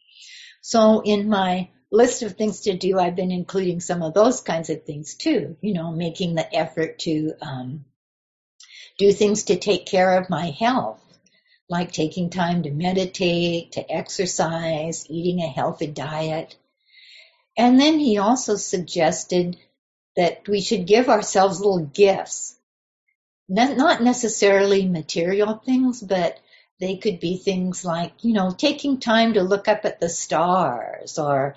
So 0.61 1.00
in 1.00 1.28
my 1.28 1.71
list 1.90 2.23
of 2.23 2.37
things 2.37 2.62
to 2.62 2.76
do, 2.76 2.99
I've 2.99 3.16
been 3.16 3.30
including 3.30 3.80
some 3.80 4.02
of 4.02 4.14
those 4.14 4.40
kinds 4.40 4.71
of 4.71 4.85
things 4.85 5.14
too, 5.14 5.56
you 5.61 5.75
know, 5.75 5.92
making 5.92 6.35
the 6.35 6.54
effort 6.54 6.99
to 7.00 7.33
um, 7.40 7.85
do 8.99 9.12
things 9.12 9.45
to 9.45 9.56
take 9.56 9.87
care 9.87 10.18
of 10.18 10.30
my 10.30 10.50
health, 10.50 11.00
like 11.68 11.92
taking 11.92 12.30
time 12.30 12.62
to 12.62 12.71
meditate, 12.71 13.73
to 13.73 13.92
exercise, 13.92 15.06
eating 15.09 15.40
a 15.40 15.49
healthy 15.49 15.87
diet, 15.87 16.56
and 17.57 17.81
then 17.81 17.99
he 17.99 18.19
also 18.19 18.57
suggested 18.57 19.57
that 20.17 20.47
we 20.49 20.61
should 20.61 20.87
give 20.87 21.09
ourselves 21.09 21.61
little 21.61 21.85
gifts. 21.85 22.57
Not 23.49 24.03
necessarily 24.03 24.87
material 24.87 25.55
things, 25.65 26.03
but 26.03 26.39
they 26.81 26.97
could 26.97 27.21
be 27.21 27.37
things 27.37 27.85
like, 27.85 28.25
you 28.25 28.35
know, 28.35 28.51
taking 28.51 28.99
time 28.99 29.35
to 29.35 29.43
look 29.43 29.69
up 29.69 29.85
at 29.85 30.01
the 30.01 30.09
stars 30.09 31.19
or 31.19 31.55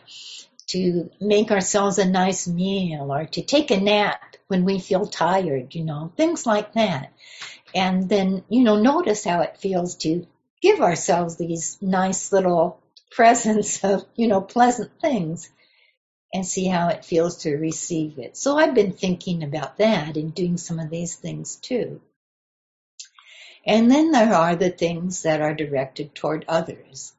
to 0.68 1.10
make 1.20 1.51
ourselves 1.51 1.98
a 1.98 2.08
nice 2.08 2.48
meal 2.48 3.12
or 3.12 3.25
to 3.25 3.41
take 3.41 3.72
a 3.72 3.79
nap 3.79 4.36
when 4.48 4.65
we 4.65 4.79
feel 4.79 5.08
tired, 5.08 5.74
you 5.74 5.84
know, 5.84 6.12
things 6.15 6.46
like 6.46 6.74
that. 6.74 7.12
And 7.74 8.08
then, 8.08 8.44
you 8.50 8.63
know, 8.63 8.79
notice 8.79 9.24
how 9.25 9.41
it 9.41 9.58
feels 9.58 9.96
to 9.98 10.27
give 10.62 10.79
ourselves 10.79 11.38
these 11.38 11.77
nice 11.82 12.32
little 12.32 12.79
presents 13.12 13.84
of, 13.84 14.06
you 14.15 14.27
know, 14.27 14.41
pleasant 14.41 14.91
things 15.01 15.50
and 16.33 16.45
see 16.45 16.67
how 16.67 16.89
it 16.89 17.05
feels 17.05 17.38
to 17.38 17.55
receive 17.55 18.19
it. 18.19 18.38
So 18.38 18.57
I've 18.57 18.75
been 18.75 18.93
thinking 18.93 19.43
about 19.43 19.77
that 19.77 20.15
and 20.15 20.33
doing 20.33 20.57
some 20.57 20.79
of 20.79 20.89
these 20.89 21.15
things 21.15 21.55
too. 21.55 22.01
And 23.65 23.91
then 23.91 24.12
there 24.12 24.33
are 24.33 24.55
the 24.55 24.69
things 24.69 25.24
that 25.24 25.41
are 25.41 25.53
directed 25.53 26.15
toward 26.15 26.45
others. 26.48 27.13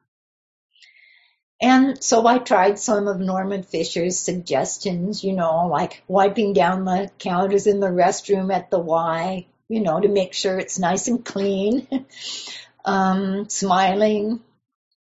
And 1.61 2.03
so 2.03 2.25
I 2.25 2.39
tried 2.39 2.79
some 2.79 3.07
of 3.07 3.19
Norman 3.19 3.61
Fischer's 3.61 4.17
suggestions, 4.17 5.23
you 5.23 5.33
know, 5.33 5.67
like 5.67 6.03
wiping 6.07 6.53
down 6.53 6.85
the 6.85 7.11
counters 7.19 7.67
in 7.67 7.79
the 7.79 7.87
restroom 7.87 8.51
at 8.51 8.71
the 8.71 8.79
Y, 8.79 9.45
you 9.69 9.81
know, 9.81 9.99
to 9.99 10.07
make 10.07 10.33
sure 10.33 10.57
it's 10.57 10.79
nice 10.79 11.07
and 11.07 11.23
clean. 11.23 11.87
um, 12.85 13.47
smiling, 13.47 14.41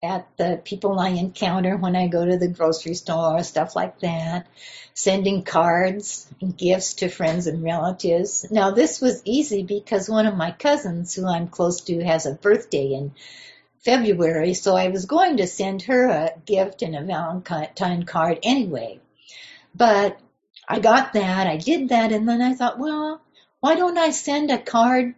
at 0.01 0.25
the 0.37 0.61
people 0.63 0.97
I 0.97 1.09
encounter 1.09 1.75
when 1.75 1.95
I 1.95 2.07
go 2.07 2.25
to 2.25 2.37
the 2.37 2.47
grocery 2.47 2.93
store, 2.93 3.43
stuff 3.43 3.75
like 3.75 3.99
that, 3.99 4.47
sending 4.93 5.43
cards 5.43 6.25
and 6.39 6.55
gifts 6.55 6.95
to 6.95 7.09
friends 7.09 7.47
and 7.47 7.63
relatives. 7.63 8.45
Now 8.49 8.71
this 8.71 9.01
was 9.01 9.21
easy 9.25 9.63
because 9.63 10.07
one 10.07 10.25
of 10.25 10.37
my 10.37 10.51
cousins 10.51 11.13
who 11.13 11.27
I'm 11.27 11.47
close 11.47 11.81
to 11.81 12.01
has 12.03 12.25
a 12.25 12.33
birthday 12.33 12.93
in 12.93 13.13
February, 13.79 14.53
so 14.53 14.75
I 14.75 14.87
was 14.87 15.05
going 15.05 15.37
to 15.37 15.47
send 15.47 15.81
her 15.83 16.07
a 16.07 16.33
gift 16.45 16.81
and 16.81 16.95
a 16.95 17.03
Valentine 17.03 18.03
card 18.03 18.39
anyway. 18.43 19.01
But 19.75 20.17
I 20.67 20.79
got 20.79 21.13
that, 21.13 21.47
I 21.47 21.57
did 21.57 21.89
that, 21.89 22.13
and 22.13 22.27
then 22.27 22.41
I 22.41 22.53
thought, 22.53 22.79
well, 22.79 23.21
why 23.59 23.75
don't 23.75 23.97
I 23.97 24.11
send 24.11 24.49
a 24.51 24.57
card 24.57 25.15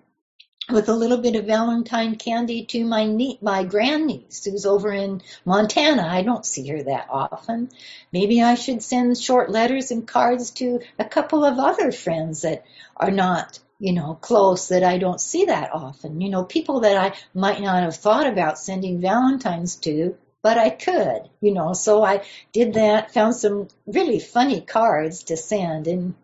with 0.72 0.90
a 0.90 0.96
little 0.96 1.18
bit 1.18 1.36
of 1.36 1.46
Valentine 1.46 2.16
candy 2.16 2.66
to 2.66 2.86
my 2.86 3.06
nie- 3.06 3.38
my 3.42 3.64
grandniece 3.64 4.46
who's 4.46 4.66
over 4.66 4.92
in 4.92 5.22
Montana. 5.46 6.08
I 6.08 6.22
don't 6.22 6.46
see 6.46 6.68
her 6.70 6.84
that 6.84 7.08
often. 7.10 7.70
Maybe 8.12 8.42
I 8.42 8.56
should 8.56 8.82
send 8.82 9.18
short 9.18 9.50
letters 9.50 9.92
and 9.92 10.08
cards 10.08 10.52
to 10.52 10.80
a 10.98 11.06
couple 11.06 11.44
of 11.44 11.60
other 11.60 11.92
friends 11.92 12.42
that 12.42 12.64
are 12.96 13.12
not, 13.12 13.60
you 13.80 13.94
know, 13.94 14.16
close 14.16 14.70
that 14.70 14.84
I 14.84 14.98
don't 14.98 15.22
see 15.22 15.46
that 15.46 15.74
often. 15.74 16.22
You 16.22 16.30
know, 16.30 16.44
people 16.44 16.82
that 16.82 16.98
I 16.98 17.18
might 17.34 17.62
not 17.62 17.84
have 17.84 17.96
thought 17.96 18.28
about 18.28 18.60
sending 18.60 19.02
Valentines 19.02 19.76
to, 19.78 20.18
but 20.42 20.58
I 20.58 20.70
could, 20.70 21.30
you 21.42 21.54
know, 21.54 21.74
so 21.74 22.04
I 22.04 22.24
did 22.54 22.74
that, 22.76 23.14
found 23.14 23.36
some 23.36 23.68
really 23.86 24.20
funny 24.20 24.62
cards 24.62 25.24
to 25.24 25.38
send 25.38 25.88
and 25.88 26.16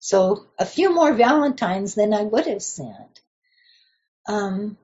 so 0.00 0.46
a 0.58 0.64
few 0.64 0.94
more 0.94 1.12
Valentines 1.12 1.94
than 1.94 2.14
I 2.14 2.22
would 2.22 2.46
have 2.46 2.62
sent. 2.62 3.20
Um, 4.28 4.76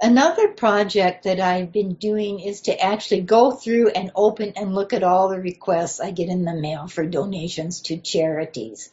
another 0.00 0.48
project 0.48 1.24
that 1.24 1.40
I've 1.40 1.72
been 1.72 1.94
doing 1.94 2.38
is 2.38 2.62
to 2.62 2.80
actually 2.80 3.22
go 3.22 3.50
through 3.50 3.88
and 3.88 4.12
open 4.14 4.52
and 4.56 4.74
look 4.74 4.92
at 4.92 5.02
all 5.02 5.28
the 5.28 5.40
requests 5.40 6.00
I 6.00 6.12
get 6.12 6.28
in 6.28 6.44
the 6.44 6.54
mail 6.54 6.86
for 6.86 7.04
donations 7.04 7.82
to 7.82 7.98
charities. 7.98 8.90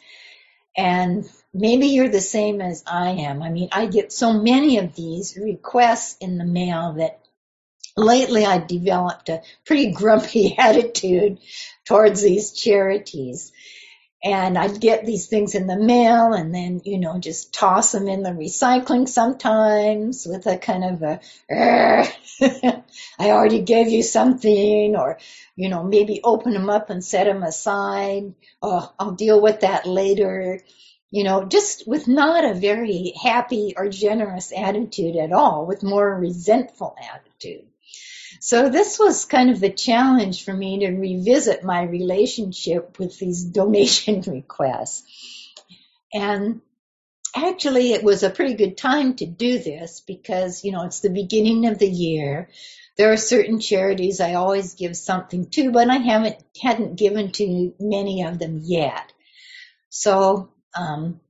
And 0.76 1.30
maybe 1.54 1.88
you're 1.88 2.10
the 2.10 2.22
same 2.22 2.60
as 2.60 2.84
I 2.88 3.12
am. 3.12 3.44
I 3.44 3.50
mean, 3.50 3.70
I 3.72 3.86
get 3.86 4.12
so 4.12 4.34
many 4.34 4.80
of 4.80 4.96
these 4.96 5.38
requests 5.38 6.18
in 6.18 6.38
the 6.38 6.46
mail 6.46 6.94
that 6.94 7.20
lately 7.96 8.46
I 8.46 8.58
developed 8.58 9.30
a 9.30 9.44
pretty 9.66 9.92
grumpy 9.92 10.56
attitude 10.58 11.40
towards 11.86 12.22
these 12.22 12.54
charities 12.54 13.52
and 14.22 14.58
I'd 14.58 14.82
get 14.82 15.06
these 15.06 15.28
things 15.28 15.56
in 15.56 15.66
the 15.68 15.78
mail 15.78 16.34
and 16.34 16.54
then, 16.54 16.82
you 16.84 17.00
know, 17.00 17.20
just 17.20 17.54
toss 17.54 17.94
them 17.94 18.10
in 18.10 18.22
the 18.22 18.32
recycling 18.32 19.08
sometimes 19.08 20.28
with 20.28 20.46
a 20.46 20.58
kind 20.58 20.84
of 20.84 21.02
a, 21.02 21.20
I 23.20 23.32
already 23.32 23.62
gave 23.62 23.88
you 23.88 24.04
something 24.04 24.96
or, 24.98 25.20
you 25.56 25.70
know, 25.70 25.84
maybe 25.84 26.20
open 26.22 26.54
them 26.54 26.70
up 26.70 26.90
and 26.90 27.04
set 27.04 27.26
them 27.26 27.44
aside. 27.44 28.34
Oh, 28.62 28.92
I'll 29.00 29.12
deal 29.12 29.42
with 29.42 29.62
that 29.62 29.86
later. 29.86 30.60
You 31.12 31.24
know, 31.24 31.46
just 31.46 31.88
with 31.88 32.08
not 32.08 32.44
a 32.44 32.54
very 32.54 33.14
happy 33.24 33.74
or 33.76 33.90
generous 33.90 34.52
attitude 34.56 35.16
at 35.16 35.32
all, 35.32 35.66
with 35.66 35.82
more 35.82 36.14
resentful 36.20 36.96
attitude. 37.02 37.66
So 38.40 38.70
this 38.70 38.98
was 38.98 39.26
kind 39.26 39.50
of 39.50 39.60
the 39.60 39.70
challenge 39.70 40.46
for 40.46 40.54
me 40.54 40.80
to 40.80 40.92
revisit 40.92 41.64
my 41.64 41.84
relationship 41.84 42.98
with 43.00 43.18
these 43.20 43.44
donation 43.60 44.22
requests. 44.22 45.04
And 46.14 46.62
actually 47.36 47.92
it 47.92 48.04
was 48.04 48.24
a 48.24 48.30
pretty 48.30 48.56
good 48.56 48.78
time 48.78 49.16
to 49.16 49.26
do 49.26 49.60
this 49.60 50.02
because, 50.02 50.64
you 50.64 50.72
know, 50.72 50.86
it's 50.86 51.02
the 51.02 51.10
beginning 51.10 51.68
of 51.68 51.80
the 51.80 51.90
year. 51.90 52.50
There 52.98 53.12
are 53.12 53.18
certain 53.18 53.60
charities 53.60 54.20
I 54.20 54.34
always 54.34 54.74
give 54.74 54.96
something 54.96 55.50
to, 55.52 55.72
but 55.72 55.90
I 55.90 55.98
haven't, 55.98 56.38
hadn't 56.62 56.96
given 56.96 57.32
to 57.34 57.74
many 57.80 58.24
of 58.24 58.40
them 58.40 58.62
yet. 58.64 59.14
So, 59.90 60.50
um, 60.78 61.22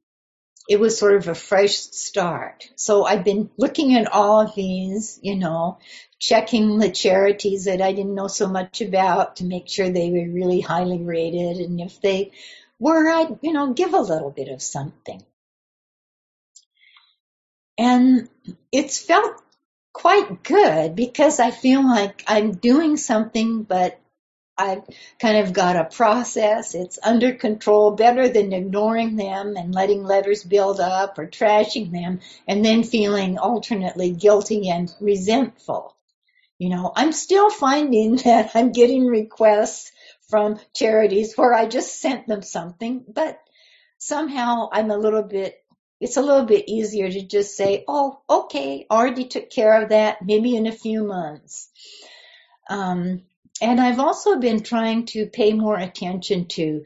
it 0.70 0.80
was 0.80 1.00
sort 1.00 1.16
of 1.16 1.28
a 1.28 1.34
fresh 1.34 1.76
start. 1.78 2.70
So 2.76 3.04
I've 3.04 3.24
been 3.24 3.50
looking 3.58 3.96
at 3.96 4.14
all 4.14 4.42
of 4.42 4.54
these, 4.54 5.20
you 5.24 5.36
know, 5.36 5.80
checking 6.20 6.78
the 6.78 6.92
charities 6.92 7.66
that 7.66 7.82
I 7.82 7.92
didn't 7.92 8.14
know 8.14 8.28
so 8.28 8.48
much 8.48 8.80
about 8.80 9.38
to 9.38 9.46
make 9.46 9.68
sure 9.68 9.90
they 9.90 10.12
were 10.12 10.32
really 10.32 10.62
highly 10.62 11.02
rated. 11.02 11.58
And 11.58 11.82
if 11.82 12.00
they 12.02 12.34
were, 12.78 13.10
I'd, 13.10 13.40
you 13.42 13.52
know, 13.52 13.74
give 13.74 13.96
a 13.96 14.00
little 14.00 14.30
bit 14.30 14.50
of 14.50 14.62
something. 14.62 15.24
And 17.80 18.30
it's 18.72 19.00
felt 19.00 19.42
quite 19.92 20.44
good 20.44 20.96
because 20.96 21.40
I 21.40 21.50
feel 21.50 21.84
like 21.84 22.24
I'm 22.28 22.52
doing 22.52 22.96
something, 22.96 23.64
but 23.64 24.00
I've 24.60 24.84
kind 25.20 25.38
of 25.38 25.54
got 25.54 25.78
a 25.78 25.86
process. 25.86 26.76
It's 26.76 27.00
under 27.02 27.34
control, 27.34 27.92
better 27.92 28.28
than 28.28 28.52
ignoring 28.52 29.16
them 29.16 29.56
and 29.56 29.74
letting 29.74 30.04
letters 30.04 30.44
build 30.44 30.82
up 30.82 31.18
or 31.18 31.28
trashing 31.28 31.92
them 31.92 32.20
and 32.46 32.64
then 32.64 32.84
feeling 32.84 33.38
alternately 33.38 34.12
guilty 34.12 34.70
and 34.70 34.94
resentful. 35.00 35.96
You 36.58 36.70
know, 36.70 36.92
I'm 36.94 37.14
still 37.14 37.50
finding 37.50 38.16
that 38.26 38.52
I'm 38.54 38.74
getting 38.74 39.06
requests 39.08 39.94
from 40.30 40.60
charities 40.76 41.36
where 41.36 41.54
I 41.54 41.66
just 41.66 42.00
sent 42.00 42.28
them 42.28 42.42
something, 42.42 43.06
but 43.08 43.40
somehow 43.98 44.70
I'm 44.72 44.92
a 44.92 44.98
little 44.98 45.24
bit, 45.24 45.56
it's 46.02 46.18
a 46.18 46.22
little 46.22 46.46
bit 46.46 46.66
easier 46.68 47.10
to 47.10 47.22
just 47.26 47.56
say, 47.56 47.86
oh, 47.88 48.20
okay, 48.30 48.86
already 48.92 49.26
took 49.26 49.50
care 49.50 49.82
of 49.82 49.90
that, 49.90 50.18
maybe 50.22 50.56
in 50.56 50.68
a 50.68 50.72
few 50.72 51.04
months. 51.04 51.70
Um, 52.70 53.24
and 53.62 53.80
I've 53.80 54.00
also 54.00 54.38
been 54.40 54.64
trying 54.64 55.06
to 55.08 55.26
pay 55.26 55.54
more 55.54 55.78
attention 55.78 56.48
to 56.50 56.84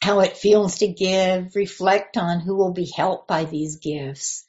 how 0.00 0.20
it 0.20 0.36
feels 0.36 0.78
to 0.78 0.88
give, 0.88 1.56
reflect 1.56 2.16
on 2.16 2.40
who 2.40 2.56
will 2.56 2.72
be 2.72 2.90
helped 2.94 3.26
by 3.26 3.44
these 3.44 3.76
gifts 3.76 4.44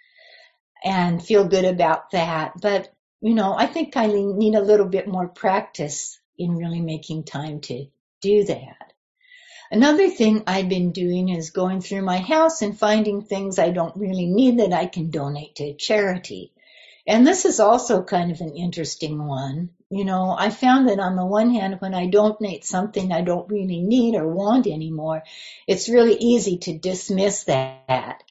and 0.84 1.24
feel 1.24 1.48
good 1.48 1.66
about 1.66 2.12
that. 2.12 2.54
But, 2.62 2.94
you 3.22 3.34
know, 3.34 3.56
I 3.58 3.66
think 3.66 3.98
I 3.98 4.08
need 4.08 4.56
a 4.56 4.62
little 4.62 4.86
bit 4.86 5.08
more 5.08 5.28
practice 5.28 6.20
in 6.38 6.56
really 6.56 6.82
making 6.82 7.24
time 7.24 7.62
to 7.62 7.88
do 8.22 8.44
that. 8.46 8.94
Another 9.72 10.10
thing 10.10 10.44
I've 10.48 10.70
been 10.70 10.92
doing 10.92 11.30
is 11.30 11.52
going 11.52 11.82
through 11.82 12.02
my 12.02 12.18
house 12.18 12.62
and 12.62 12.78
finding 12.78 13.22
things 13.22 13.60
I 13.60 13.70
don't 13.70 13.96
really 13.98 14.26
need 14.26 14.60
that 14.60 14.74
I 14.74 14.88
can 14.88 15.12
donate 15.12 15.56
to 15.56 15.76
charity. 15.76 16.54
And 17.08 17.26
this 17.26 17.46
is 17.46 17.60
also 17.60 18.04
kind 18.04 18.32
of 18.32 18.42
an 18.42 18.56
interesting 18.56 19.26
one. 19.26 19.70
You 19.90 20.06
know, 20.06 20.36
I 20.38 20.50
found 20.50 20.90
that 20.90 21.00
on 21.00 21.16
the 21.16 21.26
one 21.26 21.50
hand, 21.52 21.78
when 21.80 21.96
I 21.96 22.08
donate 22.08 22.66
something 22.66 23.12
I 23.12 23.22
don't 23.22 23.50
really 23.50 23.82
need 23.82 24.16
or 24.16 24.28
want 24.28 24.68
anymore, 24.68 25.24
it's 25.68 25.90
really 25.90 26.16
easy 26.16 26.58
to 26.60 26.78
dismiss 26.78 27.46
that 27.46 28.24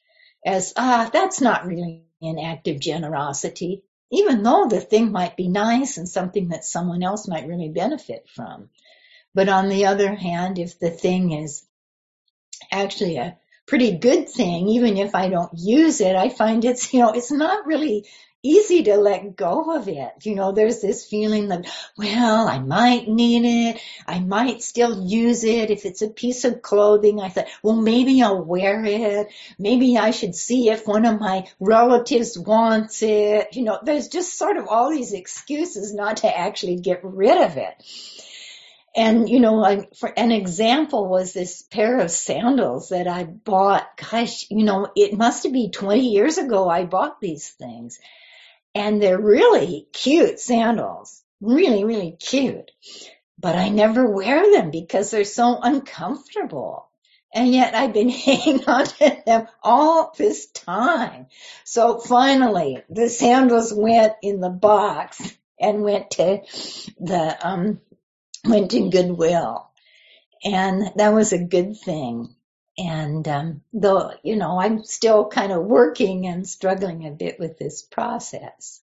as, 0.44 0.72
ah, 0.76 1.10
that's 1.12 1.40
not 1.40 1.66
really 1.66 2.04
an 2.22 2.38
act 2.38 2.68
of 2.68 2.78
generosity, 2.78 3.82
even 4.12 4.42
though 4.42 4.68
the 4.68 4.80
thing 4.80 5.12
might 5.12 5.36
be 5.36 5.48
nice 5.48 5.96
and 5.96 6.08
something 6.08 6.48
that 6.48 6.64
someone 6.64 7.02
else 7.02 7.26
might 7.26 7.48
really 7.48 7.68
benefit 7.68 8.28
from. 8.28 8.70
But 9.34 9.48
on 9.48 9.68
the 9.68 9.86
other 9.86 10.14
hand, 10.14 10.58
if 10.58 10.78
the 10.78 10.90
thing 10.90 11.32
is 11.32 11.66
actually 12.70 13.16
a 13.16 13.36
pretty 13.66 13.98
good 13.98 14.28
thing, 14.28 14.68
even 14.68 14.96
if 14.96 15.14
I 15.14 15.28
don't 15.28 15.52
use 15.54 16.00
it, 16.00 16.16
I 16.16 16.28
find 16.28 16.64
it's, 16.64 16.92
you 16.92 17.00
know, 17.00 17.12
it's 17.12 17.30
not 17.30 17.66
really 17.66 18.06
easy 18.42 18.84
to 18.84 18.96
let 18.96 19.36
go 19.36 19.76
of 19.76 19.88
it. 19.88 20.12
You 20.22 20.34
know, 20.36 20.52
there's 20.52 20.80
this 20.80 21.04
feeling 21.04 21.48
that, 21.48 21.66
well, 21.96 22.46
I 22.46 22.58
might 22.58 23.08
need 23.08 23.44
it. 23.44 23.80
I 24.06 24.20
might 24.20 24.62
still 24.62 25.06
use 25.06 25.42
it. 25.42 25.70
If 25.70 25.84
it's 25.84 26.02
a 26.02 26.08
piece 26.08 26.44
of 26.44 26.62
clothing, 26.62 27.20
I 27.20 27.30
thought, 27.30 27.48
well, 27.62 27.76
maybe 27.76 28.22
I'll 28.22 28.42
wear 28.42 28.84
it. 28.84 29.28
Maybe 29.58 29.98
I 29.98 30.12
should 30.12 30.36
see 30.36 30.70
if 30.70 30.86
one 30.86 31.04
of 31.04 31.20
my 31.20 31.48
relatives 31.58 32.38
wants 32.38 33.02
it. 33.02 33.56
You 33.56 33.64
know, 33.64 33.78
there's 33.82 34.08
just 34.08 34.38
sort 34.38 34.56
of 34.56 34.68
all 34.68 34.90
these 34.90 35.12
excuses 35.12 35.92
not 35.92 36.18
to 36.18 36.38
actually 36.38 36.76
get 36.76 37.00
rid 37.02 37.42
of 37.42 37.56
it. 37.56 37.82
And, 38.96 39.28
you 39.28 39.38
know, 39.38 39.54
like 39.54 39.94
for 39.96 40.12
an 40.16 40.32
example 40.32 41.06
was 41.08 41.32
this 41.32 41.62
pair 41.62 42.00
of 42.00 42.10
sandals 42.10 42.88
that 42.88 43.06
I 43.06 43.24
bought. 43.24 43.86
Gosh, 43.96 44.46
you 44.50 44.64
know, 44.64 44.90
it 44.96 45.16
must 45.16 45.52
be 45.52 45.70
20 45.70 46.08
years 46.08 46.38
ago 46.38 46.68
I 46.68 46.84
bought 46.84 47.20
these 47.20 47.48
things 47.48 47.98
and 48.74 49.02
they're 49.02 49.20
really 49.20 49.86
cute 49.92 50.40
sandals. 50.40 51.22
Really, 51.40 51.84
really 51.84 52.12
cute. 52.12 52.70
But 53.38 53.54
I 53.54 53.68
never 53.68 54.10
wear 54.10 54.50
them 54.52 54.70
because 54.70 55.10
they're 55.10 55.24
so 55.24 55.58
uncomfortable. 55.62 56.88
And 57.32 57.52
yet 57.52 57.74
I've 57.74 57.92
been 57.92 58.08
hanging 58.08 58.64
on 58.66 58.86
to 58.86 59.22
them 59.24 59.46
all 59.62 60.12
this 60.16 60.46
time. 60.46 61.26
So 61.64 61.98
finally, 61.98 62.82
the 62.88 63.08
sandals 63.08 63.72
went 63.72 64.14
in 64.22 64.40
the 64.40 64.50
box 64.50 65.20
and 65.60 65.82
went 65.82 66.12
to 66.12 66.40
the, 66.98 67.38
um, 67.46 67.80
went 68.44 68.70
to 68.72 68.90
Goodwill. 68.90 69.68
And 70.44 70.92
that 70.96 71.12
was 71.12 71.32
a 71.32 71.44
good 71.44 71.76
thing. 71.76 72.34
And 72.78 73.26
um, 73.26 73.62
though, 73.72 74.12
you 74.22 74.36
know, 74.36 74.60
I'm 74.60 74.84
still 74.84 75.26
kind 75.26 75.50
of 75.50 75.64
working 75.64 76.26
and 76.26 76.48
struggling 76.48 77.06
a 77.06 77.10
bit 77.10 77.40
with 77.40 77.58
this 77.58 77.82
process. 77.82 78.80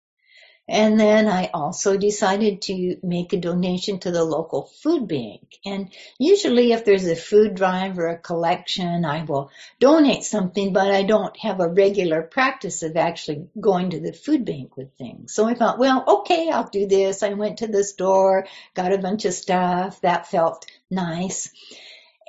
And 0.69 0.99
then 0.99 1.27
I 1.27 1.51
also 1.53 1.99
decided 1.99 2.63
to 2.63 2.97
make 3.03 3.33
a 3.33 3.37
donation 3.37 3.99
to 3.99 4.13
the 4.13 4.25
local 4.25 4.71
food 4.81 5.09
bank. 5.09 5.59
And 5.67 5.93
usually 6.19 6.73
if 6.73 6.85
there's 6.85 7.07
a 7.07 7.17
food 7.17 7.57
drive 7.57 7.99
or 7.99 8.09
a 8.09 8.19
collection, 8.19 9.05
I 9.05 9.25
will 9.25 9.51
donate 9.81 10.23
something, 10.23 10.73
but 10.73 10.91
I 10.91 11.03
don't 11.03 11.37
have 11.41 11.61
a 11.61 11.69
regular 11.69 12.23
practice 12.23 12.83
of 12.85 12.97
actually 12.97 13.49
going 13.61 13.91
to 13.91 14.01
the 14.01 14.13
food 14.13 14.45
bank 14.45 14.77
with 14.77 14.95
things. 14.95 15.35
So 15.35 15.47
I 15.47 15.55
thought, 15.55 15.81
well, 15.81 16.05
okay, 16.21 16.49
I'll 16.49 16.69
do 16.69 16.87
this. 16.87 17.25
I 17.25 17.35
went 17.35 17.59
to 17.59 17.67
the 17.67 17.85
store, 17.85 18.47
got 18.73 18.95
a 18.95 18.99
bunch 18.99 19.25
of 19.25 19.35
stuff. 19.35 20.01
That 20.03 20.29
felt 20.29 20.65
nice 20.91 21.51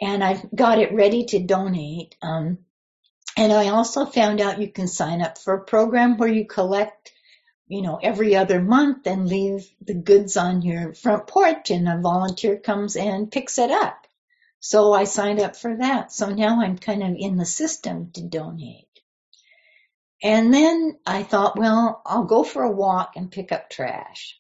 and 0.04 0.22
I've 0.22 0.54
got 0.54 0.80
it 0.80 0.94
ready 0.94 1.24
to 1.28 1.40
donate. 1.40 2.16
Um, 2.22 2.58
and 3.38 3.54
I 3.54 3.70
also 3.70 4.06
found 4.06 4.42
out 4.42 4.60
you 4.60 4.70
can 4.70 4.90
sign 4.90 5.22
up 5.22 5.38
for 5.38 5.54
a 5.54 5.64
program 5.64 6.18
where 6.18 6.30
you 6.30 6.46
collect, 6.46 7.14
you 7.68 7.82
know, 7.82 8.00
every 8.04 8.36
other 8.36 8.62
month 8.62 9.08
and 9.08 9.30
leave 9.30 9.66
the 9.82 9.94
goods 9.94 10.36
on 10.36 10.62
your 10.62 10.94
front 10.94 11.28
porch 11.28 11.72
and 11.72 11.88
a 11.88 12.02
volunteer 12.02 12.58
comes 12.58 12.98
and 12.98 13.32
picks 13.32 13.58
it 13.58 13.72
up. 13.72 14.06
So 14.60 14.92
I 14.92 15.06
signed 15.06 15.40
up 15.40 15.56
for 15.56 15.78
that. 15.78 16.12
So 16.12 16.30
now 16.30 16.62
I'm 16.62 16.78
kind 16.78 17.02
of 17.02 17.16
in 17.18 17.38
the 17.38 17.46
system 17.46 18.12
to 18.16 18.24
donate. 18.24 18.88
And 20.22 20.54
then 20.54 20.98
I 21.06 21.24
thought, 21.24 21.58
well, 21.58 22.02
I'll 22.06 22.26
go 22.26 22.44
for 22.44 22.64
a 22.64 22.72
walk 22.72 23.14
and 23.16 23.32
pick 23.32 23.54
up 23.54 23.70
trash. 23.70 24.38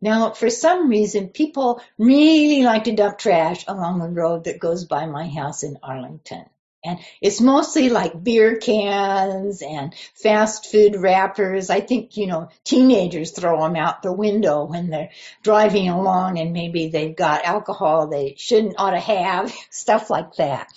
Now, 0.00 0.32
for 0.32 0.50
some 0.50 0.88
reason, 0.88 1.28
people 1.28 1.80
really 1.98 2.62
like 2.62 2.84
to 2.84 2.94
dump 2.94 3.18
trash 3.18 3.64
along 3.66 3.98
the 3.98 4.08
road 4.08 4.44
that 4.44 4.60
goes 4.60 4.84
by 4.84 5.06
my 5.06 5.28
house 5.28 5.62
in 5.62 5.78
Arlington. 5.82 6.46
And 6.86 7.00
it's 7.20 7.40
mostly 7.40 7.88
like 7.88 8.22
beer 8.22 8.58
cans 8.58 9.60
and 9.60 9.92
fast 10.14 10.66
food 10.66 10.94
wrappers. 10.94 11.68
I 11.68 11.80
think, 11.80 12.16
you 12.16 12.28
know, 12.28 12.48
teenagers 12.62 13.32
throw 13.32 13.60
them 13.60 13.74
out 13.74 14.02
the 14.02 14.12
window 14.12 14.64
when 14.64 14.88
they're 14.88 15.10
driving 15.42 15.88
along 15.88 16.38
and 16.38 16.52
maybe 16.52 16.88
they've 16.88 17.16
got 17.16 17.44
alcohol 17.44 18.06
they 18.06 18.34
shouldn't 18.38 18.78
ought 18.78 18.92
to 18.92 19.00
have, 19.00 19.52
stuff 19.70 20.10
like 20.10 20.36
that. 20.36 20.68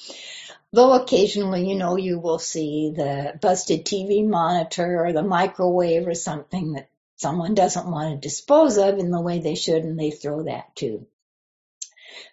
Though 0.72 0.94
occasionally, 0.94 1.68
you 1.68 1.76
know, 1.76 1.96
you 1.96 2.20
will 2.20 2.40
see 2.40 2.92
the 2.96 3.38
busted 3.40 3.86
TV 3.86 4.28
monitor 4.28 5.04
or 5.04 5.14
the 5.14 5.24
microwave 5.24 6.08
or 6.08 6.14
something 6.16 6.74
that 6.74 6.90
someone 7.20 7.54
doesn't 7.54 7.90
want 7.92 8.22
to 8.22 8.28
dispose 8.28 8.78
of 8.78 8.98
in 8.98 9.12
the 9.12 9.22
way 9.22 9.40
they 9.40 9.56
should 9.56 9.84
and 9.84 10.00
they 10.00 10.10
throw 10.10 10.44
that 10.44 10.74
too. 10.76 11.06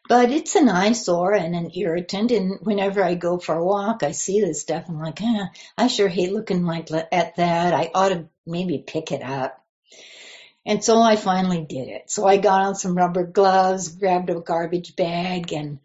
But 0.09 0.31
it's 0.31 0.55
an 0.55 0.69
eyesore 0.69 1.35
and 1.35 1.57
an 1.57 1.73
irritant. 1.75 2.31
And 2.31 2.61
whenever 2.63 3.03
I 3.03 3.15
go 3.15 3.39
for 3.39 3.57
a 3.57 3.65
walk, 3.65 4.03
I 4.03 4.13
see 4.13 4.41
this 4.41 4.61
stuff. 4.61 4.85
I'm 4.89 5.01
like, 5.01 5.21
eh, 5.21 5.47
I 5.77 5.89
sure 5.89 6.09
hate 6.09 6.33
looking 6.33 6.65
like 6.65 6.91
at 6.93 7.37
that. 7.37 7.75
I 7.75 7.91
ought 7.95 8.11
to 8.11 8.29
maybe 8.47 8.79
pick 8.79 9.11
it 9.11 9.23
up. 9.23 9.61
And 10.65 10.83
so 10.83 11.01
I 11.01 11.17
finally 11.17 11.65
did 11.65 11.89
it. 11.89 12.11
So 12.11 12.27
I 12.27 12.37
got 12.37 12.63
on 12.63 12.75
some 12.77 12.97
rubber 12.97 13.25
gloves, 13.25 13.89
grabbed 13.89 14.31
a 14.31 14.41
garbage 14.41 14.97
bag, 14.97 15.53
and 15.53 15.81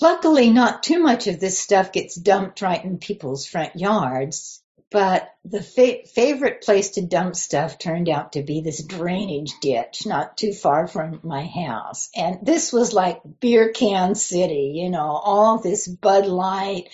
luckily 0.00 0.50
not 0.50 0.82
too 0.82 1.00
much 1.00 1.26
of 1.26 1.40
this 1.40 1.58
stuff 1.58 1.92
gets 1.92 2.14
dumped 2.14 2.62
right 2.62 2.84
in 2.84 2.98
people's 2.98 3.46
front 3.46 3.76
yards. 3.76 4.57
But 4.90 5.28
the 5.44 5.62
fa- 5.62 6.06
favorite 6.06 6.62
place 6.62 6.90
to 6.92 7.02
dump 7.02 7.36
stuff 7.36 7.78
turned 7.78 8.08
out 8.08 8.32
to 8.32 8.42
be 8.42 8.62
this 8.62 8.82
drainage 8.82 9.52
ditch 9.60 10.06
not 10.06 10.38
too 10.38 10.52
far 10.54 10.86
from 10.86 11.20
my 11.22 11.44
house. 11.44 12.08
And 12.16 12.38
this 12.42 12.72
was 12.72 12.94
like 12.94 13.20
beer 13.40 13.70
can 13.72 14.14
city, 14.14 14.72
you 14.76 14.88
know, 14.88 15.10
all 15.22 15.58
this 15.58 15.86
Bud 15.86 16.26
Light, 16.26 16.88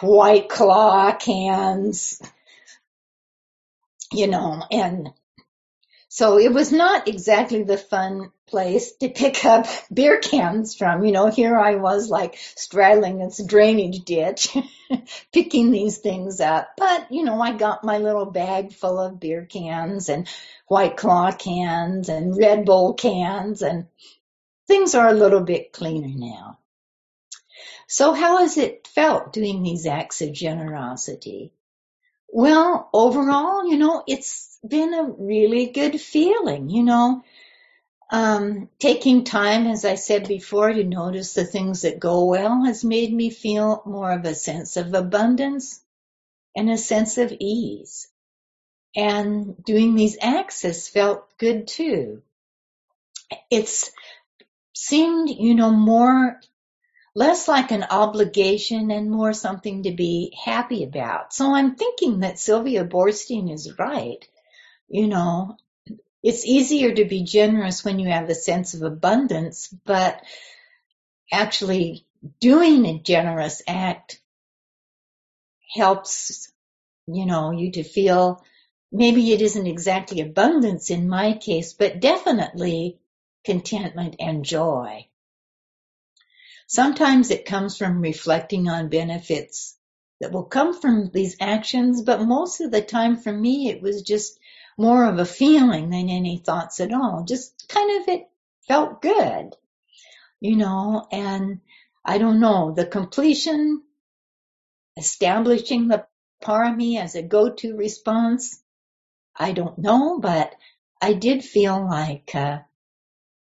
White 0.00 0.50
Claw 0.50 1.16
cans, 1.16 2.20
you 4.12 4.26
know, 4.26 4.62
and 4.70 5.08
so 6.14 6.38
it 6.38 6.52
was 6.52 6.70
not 6.70 7.08
exactly 7.08 7.64
the 7.64 7.76
fun 7.76 8.30
place 8.46 8.92
to 8.98 9.08
pick 9.08 9.44
up 9.44 9.66
beer 9.92 10.20
cans 10.20 10.76
from. 10.76 11.04
You 11.04 11.10
know, 11.10 11.26
here 11.26 11.58
I 11.58 11.74
was 11.74 12.08
like 12.08 12.36
straddling 12.54 13.18
this 13.18 13.42
drainage 13.44 14.04
ditch, 14.04 14.56
picking 15.32 15.72
these 15.72 15.98
things 15.98 16.40
up. 16.40 16.68
But, 16.76 17.10
you 17.10 17.24
know, 17.24 17.40
I 17.40 17.56
got 17.56 17.82
my 17.82 17.98
little 17.98 18.26
bag 18.26 18.72
full 18.72 19.00
of 19.00 19.18
beer 19.18 19.44
cans 19.44 20.08
and 20.08 20.28
white 20.68 20.96
claw 20.96 21.32
cans 21.32 22.08
and 22.08 22.38
Red 22.38 22.64
Bull 22.64 22.94
cans 22.94 23.62
and 23.62 23.88
things 24.68 24.94
are 24.94 25.08
a 25.08 25.14
little 25.14 25.40
bit 25.40 25.72
cleaner 25.72 26.14
now. 26.14 26.60
So 27.88 28.12
how 28.12 28.38
has 28.38 28.56
it 28.56 28.86
felt 28.86 29.32
doing 29.32 29.64
these 29.64 29.84
acts 29.84 30.22
of 30.22 30.32
generosity? 30.32 31.52
Well, 32.28 32.88
overall, 32.92 33.68
you 33.68 33.78
know, 33.78 34.04
it's 34.06 34.53
been 34.66 34.94
a 34.94 35.04
really 35.04 35.66
good 35.66 36.00
feeling, 36.00 36.70
you 36.70 36.82
know. 36.82 37.22
Um, 38.10 38.68
taking 38.78 39.24
time, 39.24 39.66
as 39.66 39.84
I 39.84 39.96
said 39.96 40.28
before, 40.28 40.72
to 40.72 40.84
notice 40.84 41.34
the 41.34 41.44
things 41.44 41.82
that 41.82 41.98
go 41.98 42.26
well 42.26 42.64
has 42.64 42.84
made 42.84 43.12
me 43.12 43.30
feel 43.30 43.82
more 43.86 44.12
of 44.12 44.24
a 44.24 44.34
sense 44.34 44.76
of 44.76 44.94
abundance 44.94 45.80
and 46.54 46.70
a 46.70 46.78
sense 46.78 47.18
of 47.18 47.32
ease. 47.40 48.08
And 48.94 49.62
doing 49.64 49.94
these 49.94 50.18
acts 50.20 50.62
has 50.62 50.88
felt 50.88 51.26
good 51.38 51.66
too. 51.66 52.22
It's 53.50 53.90
seemed, 54.74 55.30
you 55.30 55.54
know, 55.54 55.70
more 55.72 56.40
less 57.14 57.48
like 57.48 57.70
an 57.70 57.84
obligation 57.90 58.90
and 58.90 59.10
more 59.10 59.32
something 59.32 59.84
to 59.84 59.92
be 59.92 60.36
happy 60.44 60.84
about. 60.84 61.32
So 61.32 61.54
I'm 61.54 61.76
thinking 61.76 62.20
that 62.20 62.38
Sylvia 62.38 62.84
Boorstein 62.84 63.52
is 63.52 63.78
right. 63.78 64.26
You 64.88 65.08
know, 65.08 65.56
it's 66.22 66.44
easier 66.44 66.94
to 66.94 67.04
be 67.04 67.24
generous 67.24 67.84
when 67.84 67.98
you 67.98 68.08
have 68.08 68.28
a 68.28 68.34
sense 68.34 68.74
of 68.74 68.82
abundance, 68.82 69.68
but 69.84 70.22
actually 71.32 72.06
doing 72.40 72.86
a 72.86 72.98
generous 72.98 73.62
act 73.66 74.20
helps, 75.74 76.52
you 77.06 77.26
know, 77.26 77.50
you 77.50 77.72
to 77.72 77.82
feel 77.82 78.42
maybe 78.92 79.32
it 79.32 79.42
isn't 79.42 79.66
exactly 79.66 80.20
abundance 80.20 80.90
in 80.90 81.08
my 81.08 81.34
case, 81.34 81.72
but 81.72 82.00
definitely 82.00 82.98
contentment 83.44 84.16
and 84.20 84.44
joy. 84.44 85.06
Sometimes 86.66 87.30
it 87.30 87.44
comes 87.44 87.76
from 87.76 88.00
reflecting 88.00 88.68
on 88.68 88.88
benefits 88.88 89.76
that 90.20 90.32
will 90.32 90.44
come 90.44 90.80
from 90.80 91.10
these 91.10 91.36
actions, 91.40 92.02
but 92.02 92.22
most 92.22 92.60
of 92.60 92.70
the 92.70 92.80
time 92.80 93.16
for 93.16 93.32
me, 93.32 93.68
it 93.68 93.82
was 93.82 94.02
just 94.02 94.38
more 94.76 95.04
of 95.04 95.18
a 95.18 95.24
feeling 95.24 95.90
than 95.90 96.08
any 96.08 96.38
thoughts 96.38 96.80
at 96.80 96.92
all. 96.92 97.24
Just 97.26 97.68
kind 97.68 98.00
of 98.00 98.08
it 98.08 98.28
felt 98.66 99.02
good, 99.02 99.56
you 100.40 100.56
know, 100.56 101.06
and 101.10 101.60
I 102.04 102.18
don't 102.18 102.40
know, 102.40 102.72
the 102.72 102.86
completion, 102.86 103.82
establishing 104.96 105.88
the 105.88 106.06
parami 106.42 107.00
as 107.00 107.14
a 107.14 107.22
go-to 107.22 107.76
response, 107.76 108.62
I 109.36 109.52
don't 109.52 109.78
know, 109.78 110.18
but 110.20 110.54
I 111.00 111.14
did 111.14 111.44
feel 111.44 111.84
like 111.84 112.34
uh, 112.34 112.60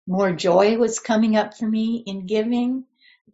more 0.06 0.32
joy 0.32 0.76
was 0.76 0.98
coming 0.98 1.36
up 1.36 1.56
for 1.56 1.66
me 1.66 2.02
in 2.06 2.26
giving 2.26 2.84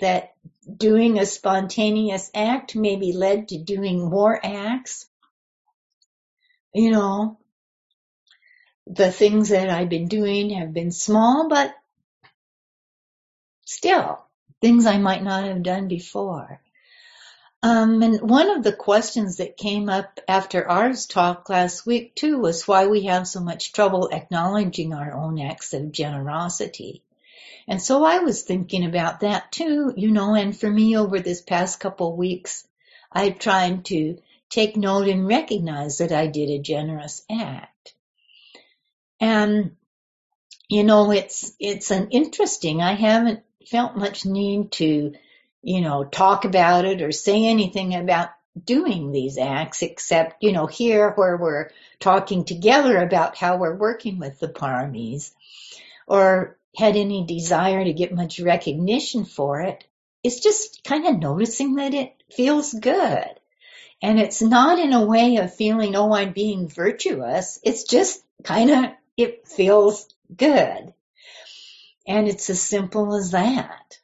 that 0.00 0.35
doing 0.76 1.18
a 1.18 1.26
spontaneous 1.26 2.30
act 2.35 2.74
maybe 2.74 3.12
led 3.12 3.48
to 3.48 3.59
doing 3.59 4.09
more 4.09 4.38
acts. 4.44 5.07
You 6.74 6.90
know, 6.90 7.38
the 8.87 9.11
things 9.11 9.49
that 9.49 9.70
I've 9.70 9.88
been 9.88 10.09
doing 10.09 10.51
have 10.51 10.73
been 10.73 10.92
small, 10.92 11.49
but 11.49 11.75
still 13.64 14.25
things 14.61 14.87
I 14.87 14.99
might 14.99 15.23
not 15.23 15.44
have 15.44 15.62
done 15.62 15.88
before. 15.88 16.61
Um, 17.62 18.03
and 18.03 18.20
one 18.20 18.51
of 18.51 18.62
the 18.62 18.75
questions 18.75 19.38
that 19.38 19.57
came 19.57 19.88
up 19.88 20.20
after 20.29 20.68
Arv's 20.68 21.07
talk 21.07 21.49
last 21.49 21.87
week 21.87 22.14
too 22.14 22.38
was 22.38 22.68
why 22.68 22.87
we 22.87 23.05
have 23.05 23.27
so 23.27 23.40
much 23.40 23.73
trouble 23.73 24.11
acknowledging 24.12 24.92
our 24.92 25.14
own 25.14 25.40
acts 25.40 25.73
of 25.73 25.90
generosity. 25.90 27.03
And 27.66 27.81
so 27.81 28.05
I 28.05 28.18
was 28.18 28.42
thinking 28.42 28.85
about 28.85 29.20
that 29.20 29.51
too, 29.51 29.94
you 29.97 30.11
know, 30.11 30.35
and 30.35 30.55
for 30.55 30.68
me 30.68 30.99
over 30.99 31.20
this 31.20 31.40
past 31.40 31.81
couple 31.81 32.14
weeks, 32.14 32.66
I've 33.11 33.38
tried 33.38 33.87
to 33.87 34.18
take 34.51 34.77
note 34.77 35.09
and 35.09 35.27
recognize 35.27 35.99
that 35.99 36.12
I 36.12 36.27
did 36.27 36.51
a 36.51 36.59
generous 36.59 37.25
act. 37.31 37.73
And, 39.20 39.77
you 40.68 40.85
know, 40.85 41.11
it's, 41.11 41.53
it's 41.61 41.90
an 41.90 42.11
interesting, 42.11 42.83
I 42.83 42.94
haven't 42.94 43.42
felt 43.66 43.96
much 43.96 44.27
need 44.27 44.72
to, 44.72 45.14
you 45.62 45.81
know, 45.81 46.05
talk 46.05 46.44
about 46.44 46.85
it 46.85 47.00
or 47.00 47.12
say 47.12 47.46
anything 47.46 47.94
about 47.94 48.31
doing 48.62 49.11
these 49.11 49.38
acts 49.38 49.83
except, 49.83 50.42
you 50.42 50.53
know, 50.53 50.66
here 50.66 51.11
where 51.12 51.37
we're 51.37 51.70
talking 51.98 52.44
together 52.44 52.98
about 52.98 53.37
how 53.37 53.57
we're 53.57 53.77
working 53.77 54.18
with 54.18 54.38
the 54.38 54.48
paramis 54.48 55.33
or 56.07 56.57
had 56.77 56.96
any 56.96 57.24
desire 57.24 57.85
to 57.85 57.92
get 57.92 58.14
much 58.14 58.40
recognition 58.40 59.24
for 59.24 59.61
it. 59.61 59.85
It's 60.22 60.40
just 60.40 60.85
kind 60.85 61.07
of 61.07 61.18
noticing 61.18 61.77
that 61.77 61.94
it 61.94 62.14
feels 62.31 62.72
good. 62.72 63.29
And 64.03 64.20
it's 64.20 64.42
not 64.42 64.79
in 64.79 64.92
a 64.92 65.05
way 65.05 65.37
of 65.37 65.55
feeling, 65.55 65.96
oh, 65.96 66.12
I'm 66.12 66.33
being 66.33 66.68
virtuous. 66.68 67.59
It's 67.62 67.85
just 67.85 68.22
kind 68.42 68.70
of, 68.70 68.85
it 69.16 69.46
feels 69.46 70.09
good. 70.35 70.94
And 72.07 72.29
it's 72.29 72.50
as 72.50 72.61
simple 72.61 73.14
as 73.14 73.31
that. 73.31 73.98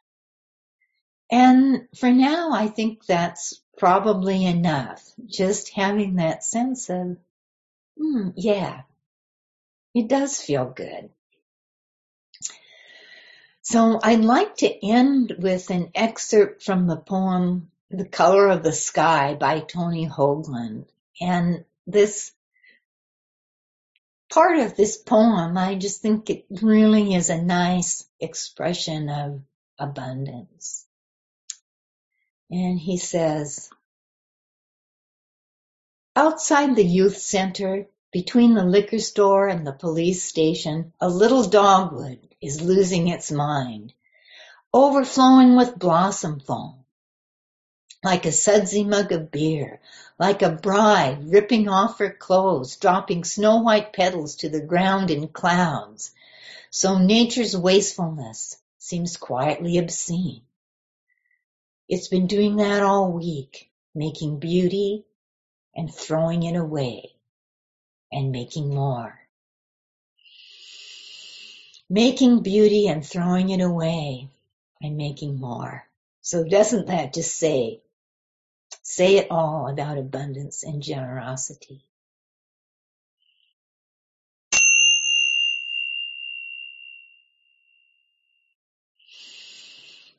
And 1.31 1.87
for 1.96 2.11
now, 2.11 2.53
I 2.53 2.68
think 2.68 3.05
that's 3.05 3.61
probably 3.79 4.44
enough. 4.44 5.03
Just 5.27 5.70
having 5.70 6.16
that 6.16 6.44
sense 6.44 6.90
of, 6.90 7.16
hmm, 7.99 8.31
yeah, 8.37 8.83
it 9.94 10.09
does 10.09 10.40
feel 10.40 10.66
good. 10.66 11.11
So 13.62 14.01
I'd 14.03 14.25
like 14.25 14.57
to 14.57 14.87
end 14.87 15.37
with 15.38 15.70
an 15.70 15.90
excerpt 15.94 16.62
from 16.62 16.87
the 16.87 16.96
poem 16.96 17.70
The 17.90 18.07
Color 18.07 18.49
of 18.49 18.62
the 18.62 18.73
Sky 18.73 19.35
by 19.35 19.61
Tony 19.61 20.09
Hoagland. 20.09 20.87
And 21.20 21.64
this 21.87 22.33
part 24.31 24.59
of 24.61 24.77
this 24.77 24.97
poem, 24.97 25.59
I 25.59 25.75
just 25.75 26.01
think 26.01 26.31
it 26.31 26.47
really 26.62 27.14
is 27.14 27.29
a 27.29 27.43
nice 27.43 28.07
expression 28.21 29.09
of 29.09 29.43
abundance. 29.79 30.87
And 32.51 32.79
he 32.79 32.97
says, 32.97 33.71
outside 36.16 36.77
the 36.77 36.85
youth 36.85 37.19
center, 37.19 37.87
between 38.12 38.55
the 38.55 38.64
liquor 38.64 38.99
store 38.99 39.47
and 39.47 39.66
the 39.66 39.73
police 39.73 40.25
station, 40.25 40.93
a 41.01 41.09
little 41.09 41.49
dogwood 41.49 42.19
is 42.40 42.61
losing 42.61 43.09
its 43.09 43.31
mind, 43.31 43.93
overflowing 44.73 45.57
with 45.57 45.79
blossom 45.79 46.40
foam. 46.40 46.80
Like 48.03 48.25
a 48.27 48.33
sudsy 48.33 48.85
mug 48.85 49.13
of 49.13 49.31
beer, 49.31 49.81
like 50.19 50.43
a 50.43 50.51
bride 50.51 51.31
ripping 51.31 51.69
off 51.69 51.99
her 51.99 52.11
clothes, 52.11 52.77
dropping 52.77 53.25
snow 53.25 53.61
white 53.63 53.93
petals 53.93 54.37
to 54.37 54.49
the 54.49 54.63
ground 54.63 55.11
in 55.11 55.29
clouds. 55.29 56.13
So 56.71 56.99
nature's 56.99 57.57
wastefulness 57.57 58.57
seems 58.79 59.17
quietly 59.17 59.79
obscene. 59.79 60.43
It's 61.89 62.09
been 62.09 62.27
doing 62.27 62.57
that 62.57 62.83
all 62.83 63.13
week, 63.13 63.71
making 63.95 64.39
beauty 64.39 65.05
and 65.75 65.93
throwing 65.95 66.45
it 66.45 66.57
away 66.57 67.13
and 68.11 68.33
making 68.33 68.75
more. 68.75 69.21
making 71.91 72.41
beauty 72.43 72.87
and 72.87 73.05
throwing 73.05 73.51
it 73.51 73.61
away 73.61 74.29
and 74.81 74.97
making 74.97 75.39
more. 75.39 75.85
So 76.23 76.45
doesn't 76.45 76.87
that 76.87 77.13
just 77.13 77.37
say, 77.37 77.83
say 78.83 79.16
it 79.19 79.29
all 79.31 79.69
about 79.69 79.99
abundance 79.99 80.64
and 80.64 80.83
generosity? 80.83 81.83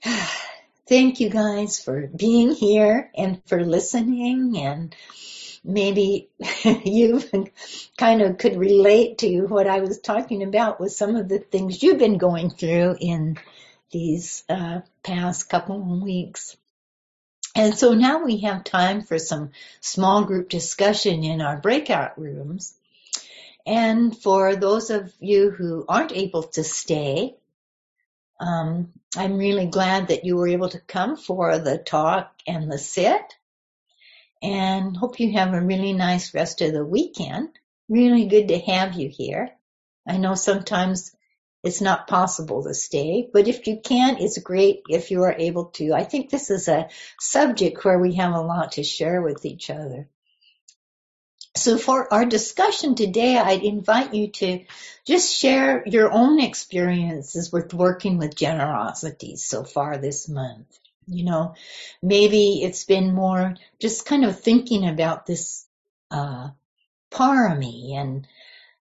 Thank 0.88 1.20
you 1.22 1.30
guys 1.30 1.80
for 1.80 2.08
being 2.08 2.52
here 2.52 3.12
and 3.16 3.42
for 3.48 3.64
listening 3.64 4.58
and 4.58 4.96
maybe 5.64 6.30
you 6.86 7.22
kind 7.98 8.22
of 8.22 8.38
could 8.38 8.56
relate 8.58 9.20
to 9.20 9.42
what 9.48 9.68
I 9.68 9.82
was 9.82 10.00
talking 10.00 10.44
about 10.44 10.80
with 10.80 10.92
some 10.92 11.16
of 11.16 11.30
the 11.30 11.40
things 11.40 11.84
you've 11.84 12.00
been 12.00 12.18
going 12.18 12.50
through 12.50 12.98
in 13.00 13.38
these 13.92 14.44
uh, 14.50 14.82
past 15.04 15.50
couple 15.50 15.78
of 15.78 16.02
weeks. 16.02 16.58
And 17.56 17.78
so 17.78 17.94
now 17.94 18.24
we 18.24 18.38
have 18.42 18.64
time 18.64 19.02
for 19.02 19.20
some 19.20 19.52
small 19.82 20.24
group 20.24 20.50
discussion 20.50 21.24
in 21.24 21.42
our 21.42 21.58
breakout 21.58 22.20
rooms. 22.20 22.74
And 23.66 24.18
for 24.18 24.56
those 24.56 24.90
of 24.90 25.14
you 25.20 25.52
who 25.52 25.86
aren't 25.88 26.14
able 26.14 26.44
to 26.44 26.64
stay, 26.64 27.36
um, 28.40 28.94
I'm 29.16 29.38
really 29.38 29.68
glad 29.68 30.08
that 30.08 30.26
you 30.26 30.36
were 30.36 30.48
able 30.48 30.70
to 30.70 30.80
come 30.80 31.18
for 31.18 31.60
the 31.60 31.78
talk 31.78 32.34
and 32.48 32.72
the 32.72 32.78
sit 32.78 33.36
and 34.42 34.98
hope 34.98 35.20
you 35.20 35.34
have 35.34 35.54
a 35.54 35.62
really 35.62 35.94
nice 35.94 36.34
rest 36.34 36.62
of 36.62 36.74
the 36.74 36.86
weekend. 36.86 37.50
Really 37.88 38.26
good 38.26 38.48
to 38.48 38.60
have 38.60 38.96
you 38.96 39.10
here. 39.10 39.52
I 40.08 40.18
know 40.18 40.34
sometimes 40.34 41.16
it's 41.64 41.82
not 41.82 42.08
possible 42.08 42.64
to 42.64 42.74
stay, 42.74 43.30
but 43.32 43.48
if 43.48 43.68
you 43.68 43.80
can, 43.84 44.18
it's 44.18 44.40
great 44.40 44.82
if 44.90 45.12
you 45.12 45.24
are 45.24 45.36
able 45.38 45.66
to. 45.66 45.94
I 45.94 46.04
think 46.04 46.30
this 46.30 46.50
is 46.50 46.68
a 46.68 46.90
subject 47.20 47.84
where 47.86 48.00
we 48.00 48.16
have 48.16 48.34
a 48.34 48.42
lot 48.42 48.74
to 48.74 48.84
share 48.84 49.22
with 49.22 49.46
each 49.46 49.70
other. 49.70 50.08
So 51.56 51.78
for 51.78 52.12
our 52.12 52.26
discussion 52.26 52.96
today, 52.96 53.38
I'd 53.38 53.64
invite 53.64 54.14
you 54.14 54.30
to 54.30 54.66
just 55.06 55.36
share 55.36 55.84
your 55.86 56.12
own 56.12 56.40
experiences 56.40 57.52
with 57.52 57.74
working 57.74 58.18
with 58.18 58.36
generosity 58.36 59.36
so 59.36 59.64
far 59.64 59.98
this 59.98 60.30
month. 60.30 60.80
You 61.08 61.26
know, 61.26 61.56
maybe 62.02 62.64
it's 62.64 62.86
been 62.86 63.14
more 63.14 63.56
just 63.80 64.06
kind 64.06 64.24
of 64.24 64.40
thinking 64.40 64.88
about 64.88 65.26
this 65.26 65.68
uh, 66.10 66.50
parami 67.12 67.96
and 67.96 68.28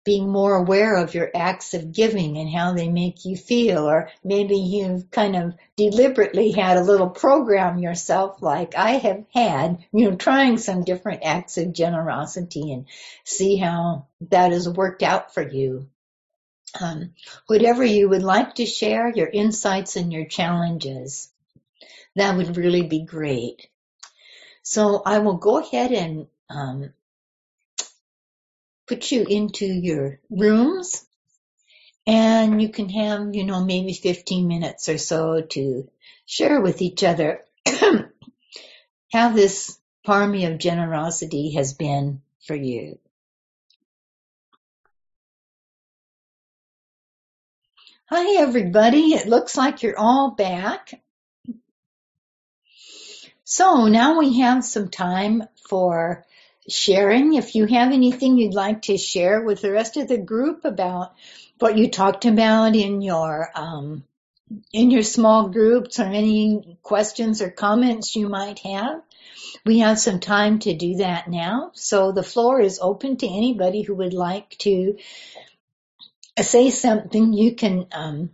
being 0.09 0.27
more 0.27 0.55
aware 0.55 0.97
of 0.97 1.13
your 1.13 1.31
acts 1.35 1.75
of 1.75 1.93
giving 1.93 2.39
and 2.39 2.49
how 2.49 2.73
they 2.73 2.89
make 2.89 3.27
you 3.27 3.37
feel. 3.37 3.87
Or 3.87 4.09
maybe 4.25 4.57
you've 4.57 5.11
kind 5.11 5.37
of 5.37 5.55
deliberately 5.77 6.51
had 6.51 6.79
a 6.79 6.83
little 6.83 7.11
program 7.11 7.79
yourself 7.79 8.41
like 8.41 8.75
I 8.75 8.93
have 8.93 9.27
had, 9.35 9.85
you 9.93 10.09
know, 10.09 10.17
trying 10.17 10.57
some 10.57 10.83
different 10.83 11.25
acts 11.25 11.59
of 11.59 11.75
generosity 11.75 12.73
and 12.73 12.87
see 13.25 13.57
how 13.57 14.07
that 14.31 14.53
has 14.53 14.67
worked 14.67 15.03
out 15.03 15.35
for 15.35 15.47
you. 15.47 15.91
Um, 16.81 17.13
whatever 17.47 17.85
you 17.85 18.09
would 18.09 18.23
like 18.23 18.55
to 18.55 18.65
share, 18.65 19.13
your 19.15 19.29
insights 19.29 19.97
and 19.97 20.11
your 20.11 20.25
challenges, 20.25 21.31
that 22.17 22.35
would 22.35 22.57
really 22.57 22.85
be 22.85 23.05
great. 23.05 23.69
So 24.63 25.03
I 25.05 25.19
will 25.19 25.37
go 25.37 25.59
ahead 25.59 25.93
and 25.93 26.29
um, 26.49 26.95
put 28.89 29.13
you 29.13 29.25
into 29.29 29.67
your 29.67 30.19
rooms 30.31 31.05
and 32.07 32.61
you 32.61 32.71
can 32.71 32.89
have, 32.89 33.35
you 33.35 33.45
know, 33.45 33.63
maybe 33.63 33.93
15 33.93 34.49
minutes 34.49 34.89
or 34.89 34.97
so 34.97 35.43
to 35.43 35.89
share 36.25 36.61
with 36.61 36.81
each 36.81 37.05
other 37.05 37.45
how 39.13 39.29
this 39.29 39.79
parami 40.07 40.51
of 40.51 40.59
generosity 40.59 41.53
has 41.53 41.75
been 41.75 42.23
for 42.47 42.57
you. 42.57 42.99
Hi 48.07 48.41
everybody, 48.41 49.13
it 49.13 49.29
looks 49.29 49.55
like 49.55 49.83
you're 49.83 49.99
all 49.99 50.31
back. 50.31 50.99
So 53.45 53.89
now 53.89 54.19
we 54.19 54.41
have 54.41 54.65
some 54.65 54.89
time 54.89 55.43
for 55.69 56.25
sharing. 56.69 57.35
If 57.35 57.55
you 57.55 57.67
have 57.67 57.93
anything 57.93 58.39
you'd 58.39 58.55
like 58.55 58.83
to 58.83 58.97
share 58.97 59.43
with 59.43 59.61
the 59.61 59.73
rest 59.73 59.97
of 59.97 60.09
the 60.09 60.19
group 60.19 60.65
about 60.65 61.15
what 61.59 61.77
you 61.77 61.91
talked 61.91 62.25
about 62.25 62.77
in 62.77 63.01
your 63.03 63.51
um, 63.55 64.05
in 64.73 64.91
your 64.91 65.03
small 65.03 65.49
groups 65.49 65.99
or 66.01 66.05
any 66.05 66.79
questions 66.83 67.43
or 67.43 67.51
comments 67.51 68.17
you 68.17 68.29
might 68.29 68.61
have, 68.61 69.03
we 69.65 69.81
have 69.81 69.99
some 69.99 70.21
time 70.21 70.59
to 70.61 70.75
do 70.75 70.97
that 70.97 71.29
now. 71.29 71.71
So 71.75 72.13
the 72.13 72.23
floor 72.23 72.61
is 72.61 72.79
open 72.81 73.17
to 73.19 73.27
anybody 73.27 73.83
who 73.83 73.95
would 73.97 74.15
like 74.15 74.57
to 74.59 74.97
say 76.41 76.71
something. 76.71 77.33
You 77.33 77.55
can 77.55 77.87
um, 77.93 78.31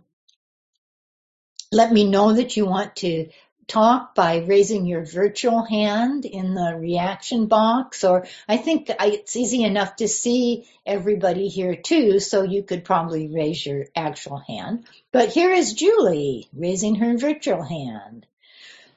let 1.71 1.91
me 1.91 2.09
know 2.09 2.33
that 2.33 2.55
you 2.55 2.65
want 2.65 2.97
to 2.97 3.29
talk 3.67 4.15
by 4.15 4.37
raising 4.37 4.85
your 4.85 5.05
virtual 5.05 5.63
hand 5.63 6.25
in 6.25 6.53
the 6.53 6.77
reaction 6.77 7.47
box, 7.47 8.03
or 8.03 8.25
I 8.47 8.57
think 8.57 8.89
it's 8.89 9.35
easy 9.35 9.63
enough 9.63 9.97
to 9.97 10.07
see 10.07 10.67
everybody 10.85 11.47
here 11.47 11.75
too, 11.75 12.19
so 12.19 12.43
you 12.43 12.63
could 12.63 12.85
probably 12.85 13.27
raise 13.27 13.65
your 13.65 13.85
actual 13.95 14.37
hand. 14.37 14.85
But 15.11 15.29
here 15.29 15.51
is 15.51 15.73
Julie 15.73 16.47
raising 16.53 16.95
her 16.95 17.17
virtual 17.17 17.63
hand. 17.63 18.25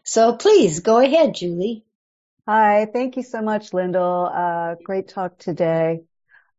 So 0.04 0.34
please 0.34 0.80
go 0.80 0.98
ahead, 0.98 1.34
Julie. 1.34 1.84
Hi, 2.46 2.86
thank 2.90 3.16
you 3.16 3.22
so 3.22 3.42
much, 3.42 3.72
Lyndal. 3.72 4.30
Uh, 4.34 4.76
great 4.82 5.08
talk 5.08 5.38
today. 5.38 6.02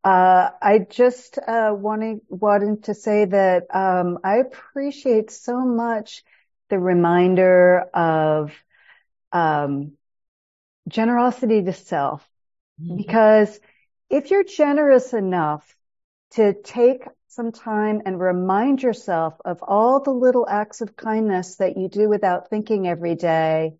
Uh, 0.04 0.50
I 0.62 0.80
just 0.80 1.38
uh, 1.40 1.74
wanted 1.76 2.22
wanted 2.30 2.84
to 2.84 2.94
say 2.94 3.26
that 3.26 3.64
um, 3.74 4.20
I 4.24 4.38
appreciate 4.38 5.32
so 5.32 5.60
much 5.60 6.24
the 6.70 6.80
reminder 6.80 7.80
of 7.94 8.54
um, 9.32 9.94
generosity 10.88 11.64
to 11.64 11.74
self. 11.74 12.28
Mm-hmm. 12.82 12.98
Because 12.98 13.60
if 14.10 14.32
you're 14.32 14.44
generous 14.44 15.14
enough 15.14 15.76
to 16.32 16.54
take 16.54 17.04
some 17.28 17.52
time 17.52 18.02
and 18.06 18.20
remind 18.20 18.82
yourself 18.82 19.36
of 19.46 19.62
all 19.62 20.02
the 20.02 20.12
little 20.12 20.48
acts 20.50 20.82
of 20.82 20.96
kindness 20.96 21.58
that 21.58 21.78
you 21.78 21.88
do 21.88 22.10
without 22.10 22.50
thinking 22.50 22.88
every 22.88 23.16
day, 23.16 23.76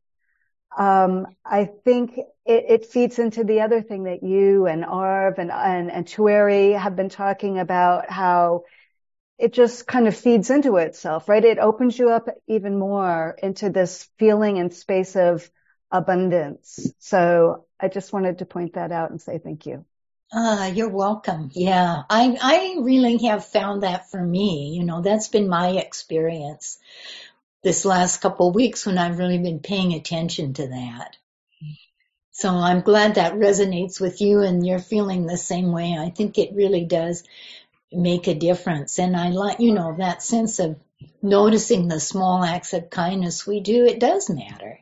um, 0.78 1.26
I 1.44 1.66
think 1.66 2.18
it, 2.18 2.66
it, 2.70 2.86
feeds 2.86 3.18
into 3.18 3.44
the 3.44 3.62
other 3.62 3.82
thing 3.82 4.04
that 4.04 4.22
you 4.22 4.68
and 4.68 4.86
Arv 4.86 5.40
and, 5.40 5.52
and, 5.52 5.92
and 5.92 6.06
Tueri 6.06 6.78
have 6.78 6.96
been 6.96 7.10
talking 7.10 7.58
about 7.58 8.10
how 8.10 8.66
it 9.40 9.54
just 9.54 9.88
kind 9.88 10.08
of 10.08 10.16
feeds 10.16 10.50
into 10.50 10.76
itself, 10.76 11.30
right? 11.30 11.44
It 11.44 11.60
opens 11.60 11.98
you 11.98 12.10
up 12.10 12.28
even 12.48 12.78
more 12.78 13.38
into 13.42 13.70
this 13.70 14.08
feeling 14.20 14.60
and 14.60 14.74
space 14.74 15.16
of 15.16 15.50
abundance. 15.92 16.94
So 17.00 17.66
I 17.80 17.88
just 17.88 18.12
wanted 18.12 18.40
to 18.40 18.46
point 18.46 18.74
that 18.74 18.92
out 18.92 19.12
and 19.12 19.22
say 19.22 19.40
thank 19.40 19.66
you. 19.66 19.86
Ah, 20.34 20.68
you're 20.68 20.90
welcome. 20.90 21.50
Yeah, 21.54 22.04
I, 22.10 22.38
I 22.40 22.82
really 22.82 23.18
have 23.26 23.46
found 23.46 23.84
that 23.84 24.12
for 24.12 24.22
me. 24.22 24.74
You 24.76 24.84
know, 24.84 25.02
that's 25.02 25.30
been 25.30 25.48
my 25.48 25.70
experience 25.70 26.78
this 27.64 27.86
last 27.86 28.22
couple 28.22 28.50
of 28.50 28.56
weeks 28.56 28.86
when 28.86 28.98
I've 28.98 29.18
really 29.20 29.40
been 29.40 29.60
paying 29.60 29.94
attention 29.94 30.54
to 30.56 30.68
that. 30.68 31.16
So 32.32 32.50
I'm 32.50 32.82
glad 32.82 33.16
that 33.16 33.34
resonates 33.34 34.00
with 34.00 34.22
you 34.22 34.42
and 34.42 34.66
you're 34.66 34.80
feeling 34.80 35.26
the 35.26 35.38
same 35.38 35.72
way. 35.72 35.98
I 35.98 36.10
think 36.10 36.38
it 36.38 36.54
really 36.54 36.86
does 36.86 37.24
make 37.92 38.28
a 38.28 38.36
difference. 38.36 39.00
And 39.00 39.16
I 39.16 39.30
like, 39.30 39.60
you 39.60 39.74
know, 39.74 39.96
that 39.98 40.24
sense 40.24 40.60
of 40.60 40.80
noticing 41.22 41.88
the 41.88 42.00
small 42.00 42.44
acts 42.44 42.74
of 42.74 42.90
kindness 42.90 43.48
we 43.48 43.62
do, 43.62 43.86
it 43.86 44.00
does 44.00 44.30
matter. 44.30 44.80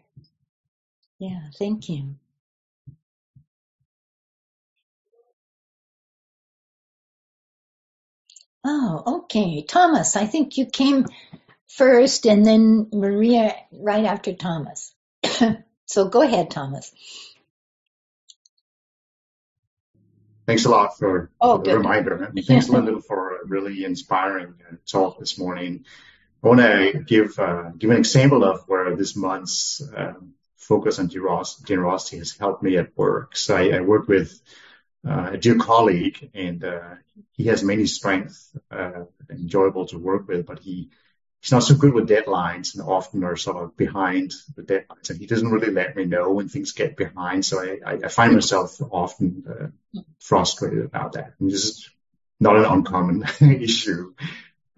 Yeah, 1.20 1.42
thank 1.58 1.90
you. 1.90 2.16
Oh, 8.66 9.22
okay. 9.24 9.64
Thomas, 9.64 10.16
I 10.16 10.26
think 10.26 10.58
you 10.58 10.66
came 10.66 11.06
first 11.68 12.26
and 12.26 12.46
then 12.46 12.88
Maria 12.92 13.56
right 13.72 14.06
after 14.06 14.34
Thomas. 14.34 14.94
so 15.86 16.10
go 16.10 16.22
ahead, 16.22 16.52
Thomas. 16.52 16.92
Thanks 20.48 20.64
a 20.64 20.70
lot 20.70 20.98
for 20.98 21.30
oh, 21.42 21.58
the 21.58 21.78
reminder. 21.78 22.24
And 22.24 22.46
thanks, 22.46 22.70
Lyndon, 22.70 23.02
for 23.08 23.36
a 23.36 23.46
really 23.46 23.84
inspiring 23.84 24.54
uh, 24.68 24.76
talk 24.90 25.20
this 25.20 25.38
morning. 25.38 25.84
I 26.42 26.48
want 26.48 26.62
to 26.62 27.04
give 27.06 27.38
uh, 27.38 27.72
give 27.78 27.90
an 27.90 27.98
example 27.98 28.46
of 28.46 28.64
where 28.66 28.96
this 28.96 29.14
month's 29.18 29.82
um, 29.94 30.36
focus 30.56 31.00
on 31.00 31.10
generosity 31.10 32.20
has 32.20 32.32
helped 32.38 32.64
me 32.64 32.78
at 32.78 32.96
work. 32.96 33.36
So 33.36 33.58
I, 33.58 33.78
I 33.78 33.82
work 33.82 34.08
with 34.08 34.40
uh, 35.06 35.32
a 35.34 35.38
dear 35.38 35.58
colleague, 35.58 36.30
and 36.34 36.64
uh, 36.64 36.96
he 37.34 37.46
has 37.46 37.62
many 37.62 37.86
strengths, 37.86 38.56
uh, 38.72 39.04
enjoyable 39.30 39.88
to 39.88 39.98
work 39.98 40.30
with, 40.30 40.46
but 40.46 40.60
he 40.60 40.92
he's 41.42 41.52
not 41.52 41.64
so 41.64 41.76
good 41.76 41.94
with 41.94 42.10
deadlines 42.10 42.76
and 42.76 42.88
often 42.88 43.24
are 43.24 43.36
sort 43.36 43.58
of 43.58 43.78
behind 43.78 44.34
the 44.56 44.64
deadlines. 44.64 45.10
And 45.10 45.20
he 45.20 45.28
doesn't 45.28 45.50
really 45.50 45.72
let 45.72 45.96
me 45.96 46.06
know 46.06 46.32
when 46.32 46.50
things 46.50 46.72
get 46.72 46.98
behind. 46.98 47.46
So 47.46 47.62
I, 47.62 48.00
I, 48.04 48.08
find 48.08 48.34
myself 48.34 48.80
often 48.92 49.44
uh, 49.48 50.02
frustrated 50.20 50.84
about 50.84 51.14
that. 51.14 51.34
And 51.40 51.50
this 51.50 51.64
is 51.64 51.90
not 52.40 52.58
an 52.58 52.66
uncommon 52.66 53.24
issue. 53.62 54.14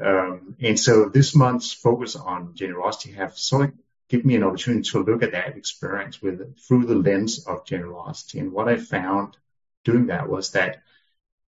Um, 0.04 0.56
and 0.62 0.80
so 0.80 1.10
this 1.10 1.36
month's 1.36 1.74
focus 1.74 2.15
on 2.15 2.56
generosity 2.56 3.13
have 3.13 3.38
sort 3.38 3.69
of 3.69 3.74
given 4.08 4.28
me 4.28 4.36
an 4.36 4.43
opportunity 4.43 4.89
to 4.89 5.04
look 5.04 5.24
at 5.24 5.34
that 5.34 5.56
experience 5.56 6.22
with 6.22 6.58
through 6.60 6.86
the 6.86 6.95
lens 6.95 7.45
of 7.45 7.65
generosity. 7.65 8.39
And 8.39 8.52
what 8.52 8.67
I 8.67 8.78
found 8.78 9.38
doing 9.84 10.08
that 10.08 10.30
was 10.30 10.52
that 10.52 10.82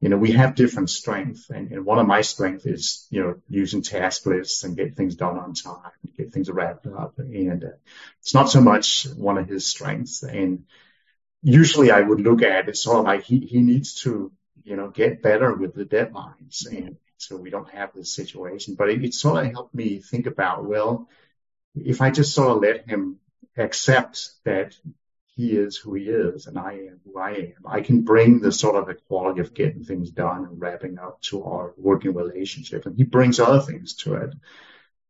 you 0.00 0.08
know, 0.08 0.16
we 0.16 0.32
have 0.32 0.54
different 0.54 0.88
strengths 0.88 1.50
and, 1.50 1.70
and, 1.72 1.84
one 1.84 1.98
of 1.98 2.06
my 2.06 2.22
strengths 2.22 2.64
is, 2.64 3.06
you 3.10 3.22
know, 3.22 3.34
using 3.48 3.82
task 3.82 4.24
lists 4.24 4.64
and 4.64 4.76
get 4.76 4.96
things 4.96 5.14
done 5.14 5.38
on 5.38 5.52
time, 5.52 5.92
get 6.16 6.32
things 6.32 6.48
wrapped 6.50 6.86
up. 6.86 7.18
And 7.18 7.62
uh, 7.62 7.68
it's 8.20 8.32
not 8.32 8.48
so 8.48 8.62
much 8.62 9.06
one 9.14 9.36
of 9.36 9.46
his 9.46 9.66
strengths. 9.66 10.22
And 10.22 10.64
usually 11.42 11.90
I 11.90 12.00
would 12.00 12.20
look 12.20 12.42
at 12.42 12.68
it 12.68 12.76
sort 12.78 13.00
of 13.00 13.04
like 13.04 13.24
he, 13.24 13.40
he 13.40 13.60
needs 13.60 13.94
to, 14.02 14.32
you 14.64 14.76
know, 14.76 14.88
get 14.88 15.22
better 15.22 15.54
with 15.54 15.74
the 15.74 15.84
deadlines. 15.84 16.66
And 16.66 16.96
so 17.18 17.36
we 17.36 17.50
don't 17.50 17.70
have 17.70 17.92
this 17.94 18.14
situation, 18.14 18.76
but 18.76 18.88
it, 18.88 19.04
it 19.04 19.12
sort 19.12 19.44
of 19.44 19.52
helped 19.52 19.74
me 19.74 19.98
think 19.98 20.26
about, 20.26 20.64
well, 20.64 21.10
if 21.74 22.00
I 22.00 22.10
just 22.10 22.34
sort 22.34 22.56
of 22.56 22.62
let 22.62 22.88
him 22.88 23.18
accept 23.58 24.30
that 24.44 24.74
he 25.40 25.56
is 25.56 25.76
who 25.76 25.94
he 25.94 26.04
is 26.04 26.46
and 26.46 26.58
I 26.58 26.72
am 26.72 27.00
who 27.04 27.18
I 27.18 27.30
am. 27.30 27.54
I 27.66 27.80
can 27.80 28.02
bring 28.02 28.40
the 28.40 28.52
sort 28.52 28.76
of 28.76 28.86
the 28.86 28.94
quality 28.94 29.40
of 29.40 29.54
getting 29.54 29.84
things 29.84 30.10
done 30.10 30.44
and 30.44 30.60
wrapping 30.60 30.98
up 30.98 31.22
to 31.22 31.44
our 31.44 31.72
working 31.78 32.12
relationship 32.12 32.84
and 32.84 32.94
he 32.94 33.04
brings 33.04 33.40
other 33.40 33.60
things 33.60 33.94
to 34.02 34.14
it. 34.16 34.34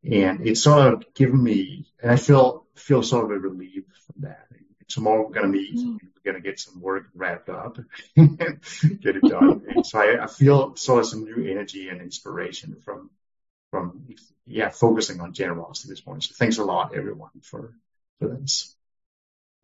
And 0.09 0.47
it's 0.47 0.63
sort 0.63 0.93
of 0.93 1.13
given 1.13 1.43
me, 1.43 1.85
and 2.01 2.11
I 2.11 2.15
feel, 2.15 2.65
feel 2.75 3.03
sort 3.03 3.25
of 3.25 3.31
a 3.31 3.39
relief 3.39 3.83
from 4.05 4.21
that. 4.21 4.47
Tomorrow 4.87 5.27
we're 5.27 5.33
going 5.33 5.51
to 5.51 5.57
meet, 5.59 5.75
mm. 5.75 5.99
we're 6.01 6.31
going 6.31 6.41
to 6.41 6.49
get 6.49 6.59
some 6.59 6.81
work 6.81 7.07
wrapped 7.13 7.49
up, 7.49 7.77
get 8.15 9.15
it 9.17 9.23
done. 9.23 9.63
and 9.67 9.85
so 9.85 9.99
I, 9.99 10.23
I 10.23 10.27
feel 10.27 10.75
sort 10.75 11.01
of 11.01 11.07
some 11.07 11.25
new 11.25 11.45
energy 11.49 11.89
and 11.89 12.01
inspiration 12.01 12.77
from, 12.83 13.09
from, 13.69 14.07
yeah, 14.45 14.69
focusing 14.69 15.19
on 15.19 15.33
generosity 15.33 15.89
this 15.89 16.05
morning. 16.05 16.21
So 16.21 16.33
thanks 16.37 16.57
a 16.57 16.63
lot 16.63 16.95
everyone 16.95 17.41
for, 17.43 17.75
for 18.19 18.27
this. 18.29 18.75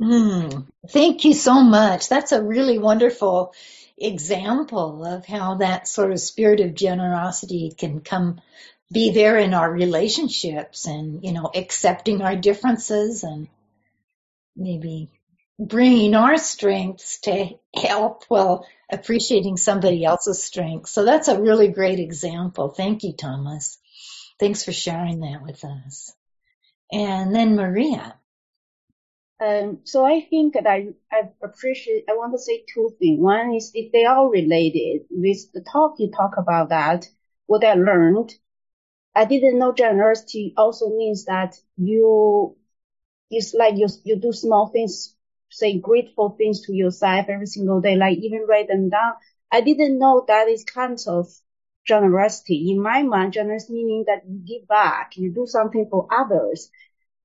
Mm, 0.02 0.68
thank 0.90 1.26
you 1.26 1.34
so 1.34 1.64
much. 1.64 2.08
That's 2.08 2.32
a 2.32 2.44
really 2.44 2.78
wonderful 2.78 3.54
example 3.98 5.04
of 5.06 5.26
how 5.26 5.56
that 5.56 5.88
sort 5.88 6.12
of 6.12 6.20
spirit 6.20 6.60
of 6.60 6.76
generosity 6.76 7.74
can 7.76 8.02
come 8.02 8.40
be 8.92 9.12
there 9.12 9.38
in 9.38 9.54
our 9.54 9.72
relationships 9.72 10.86
and, 10.86 11.24
you 11.24 11.34
know, 11.34 11.50
accepting 11.54 12.22
our 12.22 12.36
differences 12.36 13.24
and 13.24 13.48
maybe 14.56 15.10
bringing 15.60 16.14
our 16.14 16.38
strengths 16.38 17.20
to 17.22 17.50
help 17.76 18.24
while 18.28 18.68
appreciating 18.92 19.58
somebody 19.58 20.06
else's 20.06 20.44
strengths. 20.44 20.92
So 20.92 21.04
that's 21.04 21.28
a 21.28 21.42
really 21.42 21.70
great 21.70 22.00
example. 22.00 22.70
Thank 22.70 23.04
you, 23.04 23.14
Thomas. 23.14 23.80
Thanks 24.40 24.64
for 24.64 24.72
sharing 24.72 25.22
that 25.22 25.42
with 25.44 25.66
us. 25.66 26.14
And 26.92 27.36
then 27.36 27.56
Maria. 27.56 28.16
Um, 29.40 29.82
so 29.84 30.04
I 30.06 30.22
think 30.22 30.54
that 30.56 30.66
I, 30.68 30.88
I 31.12 31.30
appreciate, 31.44 32.06
I 32.10 32.14
want 32.14 32.34
to 32.34 32.40
say 32.40 32.64
two 32.74 32.96
things. 33.00 33.20
One 33.20 33.54
is 33.54 33.72
if 33.74 33.92
they 33.92 34.06
are 34.06 34.28
related 34.30 35.06
with 35.12 35.52
the 35.54 35.62
talk 35.62 35.96
you 36.00 36.10
talk 36.12 36.38
about 36.38 36.70
that, 36.70 37.06
what 37.46 37.64
I 37.64 37.74
learned, 37.76 38.34
I 39.16 39.26
didn't 39.26 39.60
know 39.60 39.74
generosity 39.74 40.54
also 40.58 40.90
means 40.90 41.26
that 41.26 41.56
you, 41.78 42.56
it's 43.32 43.54
like 43.54 43.76
you, 43.78 43.88
you 44.06 44.18
do 44.18 44.34
small 44.34 44.68
things, 44.68 45.16
say 45.50 45.80
grateful 45.80 46.32
things 46.38 46.66
to 46.68 46.74
yourself 46.74 47.28
every 47.30 47.48
single 47.48 47.82
day, 47.82 47.96
like 47.96 48.18
even 48.20 48.46
write 48.50 48.68
them 48.70 48.90
down. 48.90 49.14
I 49.52 49.62
didn't 49.62 50.00
know 50.00 50.26
that 50.28 50.48
is 50.50 50.64
kind 50.66 51.00
of 51.08 51.28
generosity. 51.86 52.72
In 52.72 52.82
my 52.82 53.04
mind, 53.04 53.34
generosity 53.34 53.74
meaning 53.74 54.06
that 54.08 54.24
you 54.28 54.40
give 54.46 54.68
back, 54.68 55.14
you 55.16 55.32
do 55.34 55.46
something 55.48 55.88
for 55.90 56.08
others. 56.12 56.70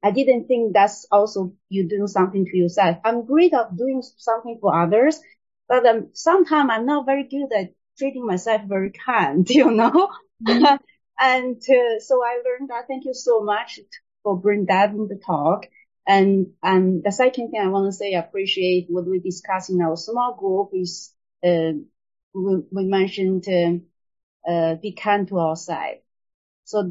I 0.03 0.11
didn't 0.11 0.49
think 0.49 0.73
that's 0.73 1.07
also 1.11 1.55
you 1.69 1.89
doing 1.89 2.09
something 2.09 2.45
to 2.47 2.57
yourself. 2.57 2.99
I'm 3.05 3.25
great 3.25 3.55
at 3.55 3.77
doing 3.77 4.03
something 4.17 4.59
for 4.61 4.75
others, 4.75 5.21
but 5.69 5.87
um, 5.87 6.09
sometimes 6.13 6.71
I'm 6.73 6.87
not 6.87 7.07
very 7.07 7.25
good 7.25 7.53
at 7.57 7.75
treating 7.99 8.27
myself 8.27 8.63
very 8.67 8.91
kind, 8.91 9.49
you 9.51 9.71
know? 9.71 10.11
Mm-hmm. 10.47 10.77
and 11.19 11.57
uh, 11.57 12.01
so 12.01 12.23
I 12.25 12.43
learned 12.45 12.71
that. 12.71 12.87
Thank 12.89 13.05
you 13.05 13.15
so 13.15 13.43
much 13.43 13.81
for 14.23 14.39
bringing 14.39 14.67
that 14.67 14.91
in 14.91 15.09
the 15.09 15.21
talk. 15.25 15.67
And, 16.07 16.55
and 16.63 17.05
the 17.05 17.13
second 17.13 17.51
thing 17.51 17.61
I 17.61 17.69
want 17.69 17.87
to 17.87 17.97
say, 17.97 18.15
I 18.15 18.19
appreciate 18.21 18.87
what 18.89 19.07
we 19.07 19.21
discussed 19.21 19.71
in 19.71 19.81
our 19.81 19.97
small 19.97 20.35
group 20.35 20.71
is, 20.81 21.15
uh, 21.45 21.79
we, 22.35 22.63
we 22.73 22.85
mentioned, 22.85 23.47
uh, 23.49 24.51
uh, 24.51 24.75
be 24.77 24.93
kind 24.93 25.29
to 25.29 25.39
ourselves. 25.39 26.01
So 26.65 26.91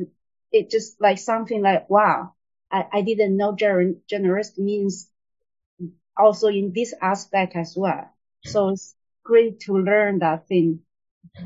it 0.52 0.70
just 0.70 1.02
like 1.02 1.18
something 1.18 1.62
like, 1.62 1.90
wow, 1.90 2.34
I, 2.72 2.86
I 2.94 3.02
didn't 3.02 3.38
know 3.38 3.56
gener- 3.56 3.98
generous 4.08 4.58
means 4.58 5.10
also 6.18 6.48
in 6.48 6.72
this 6.74 6.94
aspect 7.02 7.56
as 7.56 7.74
well. 7.76 8.10
So 8.46 8.70
it's 8.70 8.96
great 9.24 9.62
to 9.62 9.74
learn 9.74 10.20
that 10.20 10.48
thing 10.48 10.80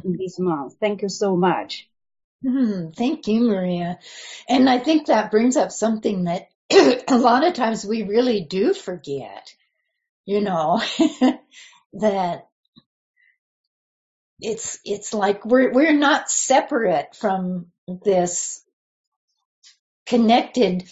in 0.04 0.18
this 0.18 0.40
month. 0.40 0.76
Thank 0.80 1.02
you 1.02 1.10
so 1.10 1.36
much. 1.36 1.90
Mm, 2.46 2.96
thank 2.96 3.28
you, 3.28 3.42
Maria. 3.42 4.00
And 4.48 4.70
I 4.70 4.80
think 4.80 5.08
that 5.08 5.32
brings 5.32 5.58
up 5.58 5.72
something 5.72 6.26
that 6.26 6.50
a 6.72 7.18
lot 7.18 7.46
of 7.46 7.54
times 7.54 7.86
we 7.86 8.04
really 8.04 8.42
do 8.42 8.74
forget, 8.74 9.54
you 10.26 10.42
know, 10.42 10.82
that 11.94 12.48
it's, 14.40 14.80
it's 14.84 15.14
like 15.14 15.46
we're, 15.46 15.72
we're 15.72 15.98
not 15.98 16.30
separate 16.30 17.16
from 17.16 17.68
this 17.88 18.64
connected 20.06 20.84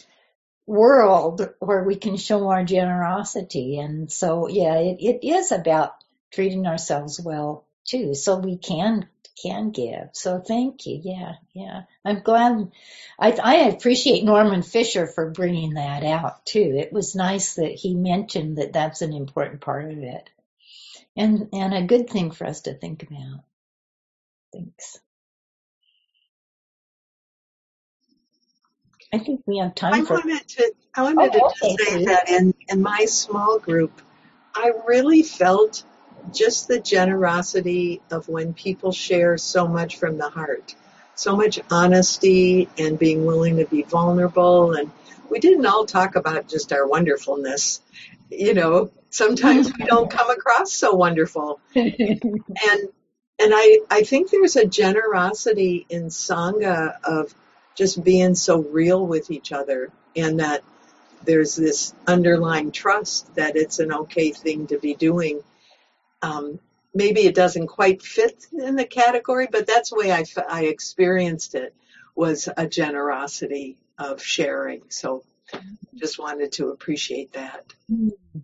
world 0.66 1.48
where 1.60 1.84
we 1.84 1.96
can 1.96 2.18
show 2.18 2.50
our 2.50 2.64
generosity. 2.64 3.80
And 3.80 4.12
so, 4.12 4.48
yeah, 4.48 4.76
it, 4.78 4.98
it 5.00 5.28
is 5.28 5.52
about 5.52 5.94
treating 6.32 6.66
ourselves 6.66 7.20
well 7.20 7.66
too, 7.86 8.16
so 8.16 8.38
we 8.38 8.58
can 8.58 9.08
can 9.42 9.72
give. 9.72 10.10
So 10.14 10.40
thank 10.40 10.86
you. 10.86 11.02
Yeah, 11.04 11.34
yeah. 11.54 11.82
I'm 12.06 12.22
glad. 12.22 12.72
I, 13.20 13.32
I 13.32 13.56
appreciate 13.70 14.24
Norman 14.24 14.62
Fischer 14.62 15.08
for 15.08 15.32
bringing 15.32 15.74
that 15.74 16.04
out 16.04 16.46
too. 16.46 16.76
It 16.78 16.94
was 16.94 17.16
nice 17.16 17.56
that 17.56 17.72
he 17.72 17.96
mentioned 17.96 18.58
that 18.58 18.74
that's 18.74 19.02
an 19.02 19.14
important 19.14 19.62
part 19.62 19.92
of 19.92 19.98
it, 19.98 20.30
and 21.18 21.50
and 21.52 21.74
a 21.74 21.84
good 21.84 22.10
thing 22.10 22.32
for 22.32 22.46
us 22.46 22.62
to 22.62 22.74
think 22.74 23.04
about. 23.04 23.44
Thanks. 24.54 25.00
I 29.14 29.20
think 29.20 29.42
we 29.46 29.60
have 29.60 29.76
time 29.76 29.94
I 29.94 30.02
for. 30.04 30.16
Wanted 30.16 30.48
to, 30.48 30.74
I 30.96 31.04
wanted 31.04 31.36
oh, 31.36 31.40
to 31.40 31.46
okay, 31.46 31.76
say 31.76 31.96
please. 31.98 32.06
that 32.08 32.30
in, 32.30 32.54
in 32.68 32.82
my 32.82 33.06
small 33.06 33.60
group, 33.60 34.02
I 34.56 34.72
really 34.88 35.22
felt 35.22 35.84
just 36.34 36.68
the 36.68 36.80
generosity 36.80 38.02
of 38.10 38.28
when 38.28 38.54
people 38.54 38.92
share 38.92 39.38
so 39.38 39.68
much 39.68 39.98
from 39.98 40.18
the 40.18 40.30
heart, 40.30 40.76
so 41.16 41.36
much 41.36 41.60
honesty 41.70 42.70
and 42.78 42.98
being 42.98 43.26
willing 43.26 43.58
to 43.58 43.66
be 43.66 43.84
vulnerable. 43.84 44.74
And 44.74 44.92
we 45.30 45.40
didn't 45.40 45.66
all 45.66 45.86
talk 45.86 46.16
about 46.16 46.48
just 46.48 46.74
our 46.74 46.88
wonderfulness. 46.88 47.82
You 48.32 48.56
know, 48.56 48.92
sometimes 49.12 49.72
we 49.78 49.86
don't 49.86 50.10
come 50.10 50.32
across 50.32 50.74
so 50.74 50.96
wonderful. 50.96 51.60
and 51.76 52.90
and 53.40 53.52
I, 53.54 53.80
I 53.90 54.04
think 54.04 54.30
there's 54.30 54.56
a 54.56 54.66
generosity 54.66 55.86
in 55.90 56.06
Sangha 56.06 56.96
of 57.04 57.34
just 57.76 58.04
being 58.04 58.36
so 58.36 58.62
real 58.62 59.06
with 59.06 59.32
each 59.32 59.52
other 59.52 59.92
and 60.16 60.40
that 60.40 60.64
there's 61.24 61.56
this 61.56 61.94
underlying 62.06 62.72
trust 62.72 63.34
that 63.36 63.56
it's 63.56 63.80
an 63.80 63.94
okay 63.94 64.32
thing 64.32 64.68
to 64.68 64.78
be 64.78 64.94
doing. 64.94 65.42
Um, 66.22 66.60
maybe 66.94 67.22
it 67.22 67.36
doesn't 67.36 67.68
quite 67.68 68.02
fit 68.02 68.46
in 68.52 68.76
the 68.76 68.86
category, 68.86 69.48
but 69.52 69.68
that's 69.68 69.90
the 69.90 69.96
way 69.96 70.12
I, 70.12 70.26
I 70.50 70.66
experienced 70.66 71.56
it 71.56 71.74
was 72.16 72.50
a 72.56 72.68
generosity 72.68 73.78
of 73.98 74.22
sharing. 74.22 74.84
So 74.90 75.24
just 75.96 76.20
wanted 76.20 76.52
to 76.54 76.70
appreciate 76.70 77.34
that. 77.34 77.66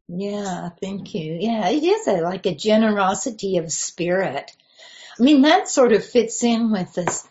Yeah, 0.07 0.69
thank 0.81 1.13
you. 1.15 1.37
Yeah, 1.39 1.69
it 1.69 1.83
is 1.83 2.07
a, 2.07 2.21
like 2.21 2.45
a 2.45 2.55
generosity 2.55 3.57
of 3.57 3.71
spirit. 3.71 4.51
I 5.19 5.23
mean, 5.23 5.41
that 5.41 5.67
sort 5.67 5.91
of 5.91 6.05
fits 6.05 6.43
in 6.43 6.71
with 6.71 6.93
this 6.93 7.27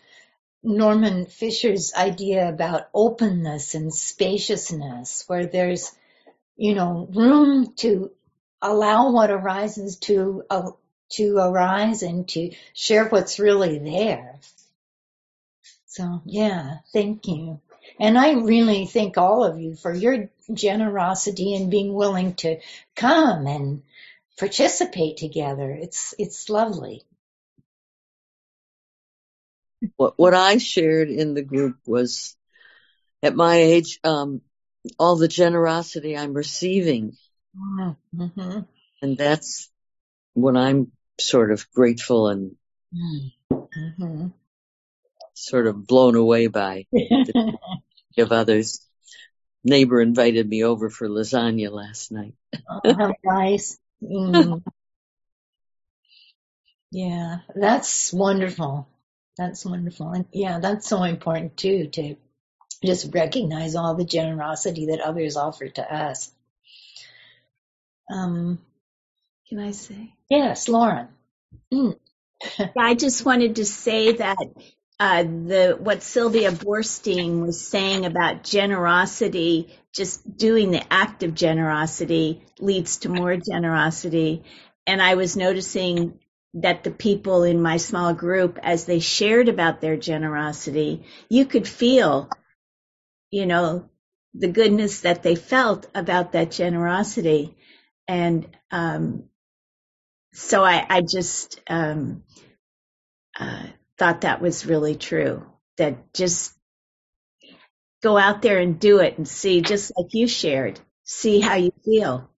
Norman 0.62 1.26
Fischer's 1.26 1.92
idea 1.94 2.48
about 2.48 2.88
openness 2.92 3.74
and 3.74 3.94
spaciousness, 3.94 5.24
where 5.26 5.46
there's, 5.46 5.92
you 6.56 6.74
know, 6.74 7.08
room 7.12 7.72
to 7.76 8.10
allow 8.60 9.12
what 9.12 9.30
arises 9.30 9.96
to 9.98 10.42
uh, 10.50 10.70
to 11.10 11.36
arise 11.38 12.02
and 12.02 12.28
to 12.28 12.52
share 12.74 13.08
what's 13.08 13.38
really 13.38 13.78
there. 13.78 14.38
So 15.86 16.22
yeah, 16.24 16.78
thank 16.92 17.26
you. 17.26 17.60
And 17.98 18.18
I 18.18 18.32
really 18.34 18.86
thank 18.86 19.16
all 19.16 19.44
of 19.44 19.58
you 19.58 19.74
for 19.74 19.92
your 19.94 20.28
generosity 20.52 21.54
and 21.54 21.70
being 21.70 21.94
willing 21.94 22.34
to 22.36 22.60
come 22.94 23.46
and 23.46 23.82
participate 24.38 25.16
together. 25.16 25.70
It's, 25.70 26.14
it's 26.18 26.48
lovely. 26.48 27.02
What, 29.96 30.14
what 30.16 30.34
I 30.34 30.58
shared 30.58 31.10
in 31.10 31.34
the 31.34 31.42
group 31.42 31.76
was 31.86 32.36
at 33.22 33.34
my 33.34 33.56
age, 33.56 33.98
um, 34.04 34.40
all 34.98 35.16
the 35.16 35.28
generosity 35.28 36.16
I'm 36.16 36.34
receiving. 36.34 37.16
Mm-hmm. 37.56 38.60
And 39.02 39.16
that's 39.16 39.70
what 40.34 40.56
I'm 40.56 40.92
sort 41.20 41.52
of 41.52 41.70
grateful 41.72 42.28
and 42.28 42.56
Mm-hmm. 42.94 44.28
sort 45.34 45.66
of 45.66 45.86
blown 45.86 46.16
away 46.16 46.46
by 46.46 46.86
of 48.18 48.32
others. 48.32 48.80
Neighbor 49.62 50.00
invited 50.00 50.48
me 50.48 50.64
over 50.64 50.88
for 50.88 51.08
lasagna 51.08 51.70
last 51.70 52.10
night. 52.10 52.34
Oh, 52.68 52.94
how 52.94 53.14
nice. 53.24 53.78
Mm. 54.00 54.62
Yeah, 56.92 57.38
that's 57.54 58.12
wonderful. 58.12 58.86
That's 59.38 59.64
wonderful. 59.64 60.10
And 60.10 60.26
yeah, 60.32 60.58
that's 60.58 60.88
so 60.88 61.04
important 61.04 61.56
too, 61.56 61.86
to 61.92 62.16
just 62.84 63.14
recognize 63.14 63.76
all 63.76 63.94
the 63.94 64.04
generosity 64.04 64.86
that 64.86 65.00
others 65.00 65.36
offer 65.36 65.68
to 65.68 65.94
us. 65.94 66.30
Um, 68.12 68.58
Can 69.48 69.60
I 69.60 69.70
say? 69.70 70.12
yes, 70.28 70.68
Lauren. 70.68 71.08
Mm. 71.72 71.96
I 72.78 72.94
just 72.94 73.24
wanted 73.24 73.56
to 73.56 73.64
say 73.64 74.12
that 74.12 74.38
uh, 75.00 75.22
the 75.22 75.76
what 75.78 76.02
Sylvia 76.02 76.50
Boorstein 76.50 77.40
was 77.40 77.60
saying 77.60 78.06
about 78.06 78.42
generosity, 78.42 79.72
just 79.94 80.36
doing 80.36 80.72
the 80.72 80.92
act 80.92 81.22
of 81.22 81.34
generosity 81.34 82.42
leads 82.58 82.98
to 82.98 83.08
more 83.08 83.36
generosity. 83.36 84.42
And 84.86 85.00
I 85.00 85.14
was 85.14 85.36
noticing 85.36 86.18
that 86.54 86.84
the 86.84 86.90
people 86.90 87.44
in 87.44 87.62
my 87.62 87.76
small 87.76 88.14
group, 88.14 88.58
as 88.62 88.84
they 88.86 89.00
shared 89.00 89.48
about 89.48 89.80
their 89.80 89.96
generosity, 89.96 91.04
you 91.28 91.46
could 91.46 91.68
feel, 91.68 92.30
you 93.30 93.46
know, 93.46 93.88
the 94.34 94.48
goodness 94.48 95.02
that 95.02 95.22
they 95.22 95.34
felt 95.36 95.86
about 95.94 96.32
that 96.32 96.50
generosity. 96.52 97.56
And 98.08 98.48
um, 98.70 99.24
so 100.32 100.64
I, 100.64 100.86
I 100.88 101.02
just 101.02 101.60
um, 101.68 102.24
uh, 103.38 103.66
thought 103.98 104.22
that 104.22 104.42
was 104.42 104.66
really 104.66 104.96
true. 104.96 105.46
That 105.78 106.12
just 106.14 106.54
go 108.02 108.18
out 108.18 108.42
there 108.42 108.58
and 108.60 108.80
do 108.80 109.00
it 109.00 109.18
and 109.18 109.28
see, 109.28 109.62
just 109.62 109.92
like 109.98 110.08
you 110.12 110.28
shared, 110.28 110.80
see 111.04 111.40
how 111.40 111.56
you 111.56 111.72
feel. 111.84 112.30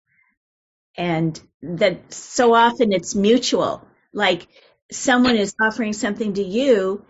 And 0.97 1.39
that 1.63 2.13
so 2.13 2.53
often 2.55 2.93
it's 2.93 3.15
mutual. 3.15 3.87
Like 4.13 4.47
someone 4.91 5.35
is 5.35 5.55
offering 5.61 5.93
something 5.93 6.33
to 6.33 6.43
you 6.43 7.05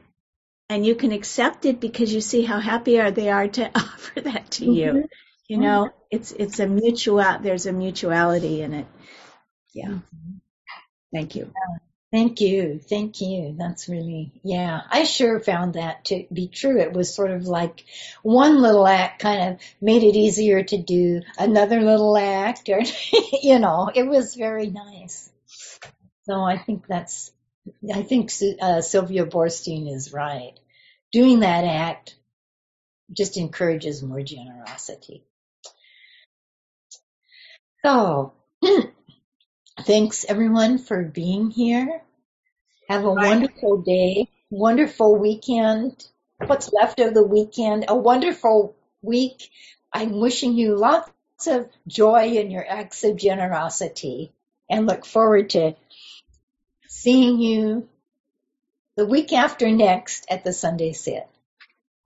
and 0.69 0.85
you 0.85 0.95
can 0.95 1.11
accept 1.11 1.65
it 1.65 1.79
because 1.79 2.13
you 2.13 2.21
see 2.21 2.43
how 2.43 2.59
happy 2.59 2.99
are 2.99 3.11
they 3.11 3.29
are 3.29 3.47
to 3.47 3.71
offer 3.75 4.21
that 4.21 4.51
to 4.51 4.65
you. 4.65 4.85
Mm-hmm. 4.85 5.05
You 5.47 5.57
know, 5.57 5.85
mm-hmm. 5.85 5.97
it's, 6.11 6.31
it's 6.31 6.59
a 6.59 6.67
mutual, 6.67 7.39
there's 7.41 7.65
a 7.65 7.73
mutuality 7.73 8.61
in 8.61 8.73
it. 8.73 8.87
Yeah. 9.73 9.87
Mm-hmm. 9.87 10.37
Thank 11.11 11.35
you. 11.35 11.51
Thank 12.11 12.41
you. 12.41 12.79
Thank 12.79 13.21
you. 13.21 13.55
That's 13.57 13.87
really, 13.87 14.31
yeah, 14.43 14.81
I 14.89 15.03
sure 15.03 15.39
found 15.39 15.75
that 15.75 16.05
to 16.05 16.25
be 16.33 16.47
true. 16.47 16.79
It 16.79 16.93
was 16.93 17.13
sort 17.13 17.31
of 17.31 17.45
like 17.45 17.85
one 18.23 18.61
little 18.61 18.87
act 18.87 19.21
kind 19.21 19.53
of 19.53 19.59
made 19.79 20.03
it 20.03 20.15
easier 20.15 20.63
to 20.63 20.77
do 20.77 21.21
another 21.37 21.81
little 21.81 22.17
act 22.17 22.69
or, 22.69 22.81
you 23.43 23.59
know, 23.59 23.91
it 23.93 24.03
was 24.03 24.35
very 24.35 24.69
nice. 24.69 25.28
So 26.29 26.43
I 26.43 26.59
think 26.59 26.85
that's, 26.87 27.31
I 27.91 28.03
think 28.03 28.31
uh, 28.61 28.81
Sylvia 28.81 29.25
Boorstein 29.25 29.91
is 29.91 30.13
right. 30.13 30.53
Doing 31.11 31.39
that 31.39 31.63
act 31.63 32.15
just 33.11 33.37
encourages 33.37 34.03
more 34.03 34.21
generosity. 34.21 35.23
So, 37.83 38.33
thanks 39.81 40.23
everyone 40.29 40.77
for 40.77 41.03
being 41.03 41.49
here. 41.49 42.03
Have 42.89 43.05
a 43.05 43.13
wonderful 43.13 43.81
day, 43.81 44.29
wonderful 44.51 45.15
weekend. 45.15 46.05
What's 46.45 46.71
left 46.71 46.99
of 46.99 47.15
the 47.15 47.25
weekend, 47.25 47.85
a 47.87 47.95
wonderful 47.95 48.75
week. 49.01 49.49
I'm 49.91 50.19
wishing 50.19 50.53
you 50.53 50.75
lots 50.75 51.11
of 51.47 51.69
joy 51.87 52.37
in 52.37 52.51
your 52.51 52.65
acts 52.67 53.03
of 53.03 53.15
generosity 53.15 54.31
and 54.69 54.85
look 54.85 55.05
forward 55.05 55.49
to 55.51 55.75
seeing 57.01 57.39
you 57.39 57.87
the 58.97 59.05
week 59.05 59.31
after 59.31 59.71
next 59.71 60.25
at 60.29 60.43
the 60.43 60.51
Sunday 60.51 60.91
Sit. 60.91 61.25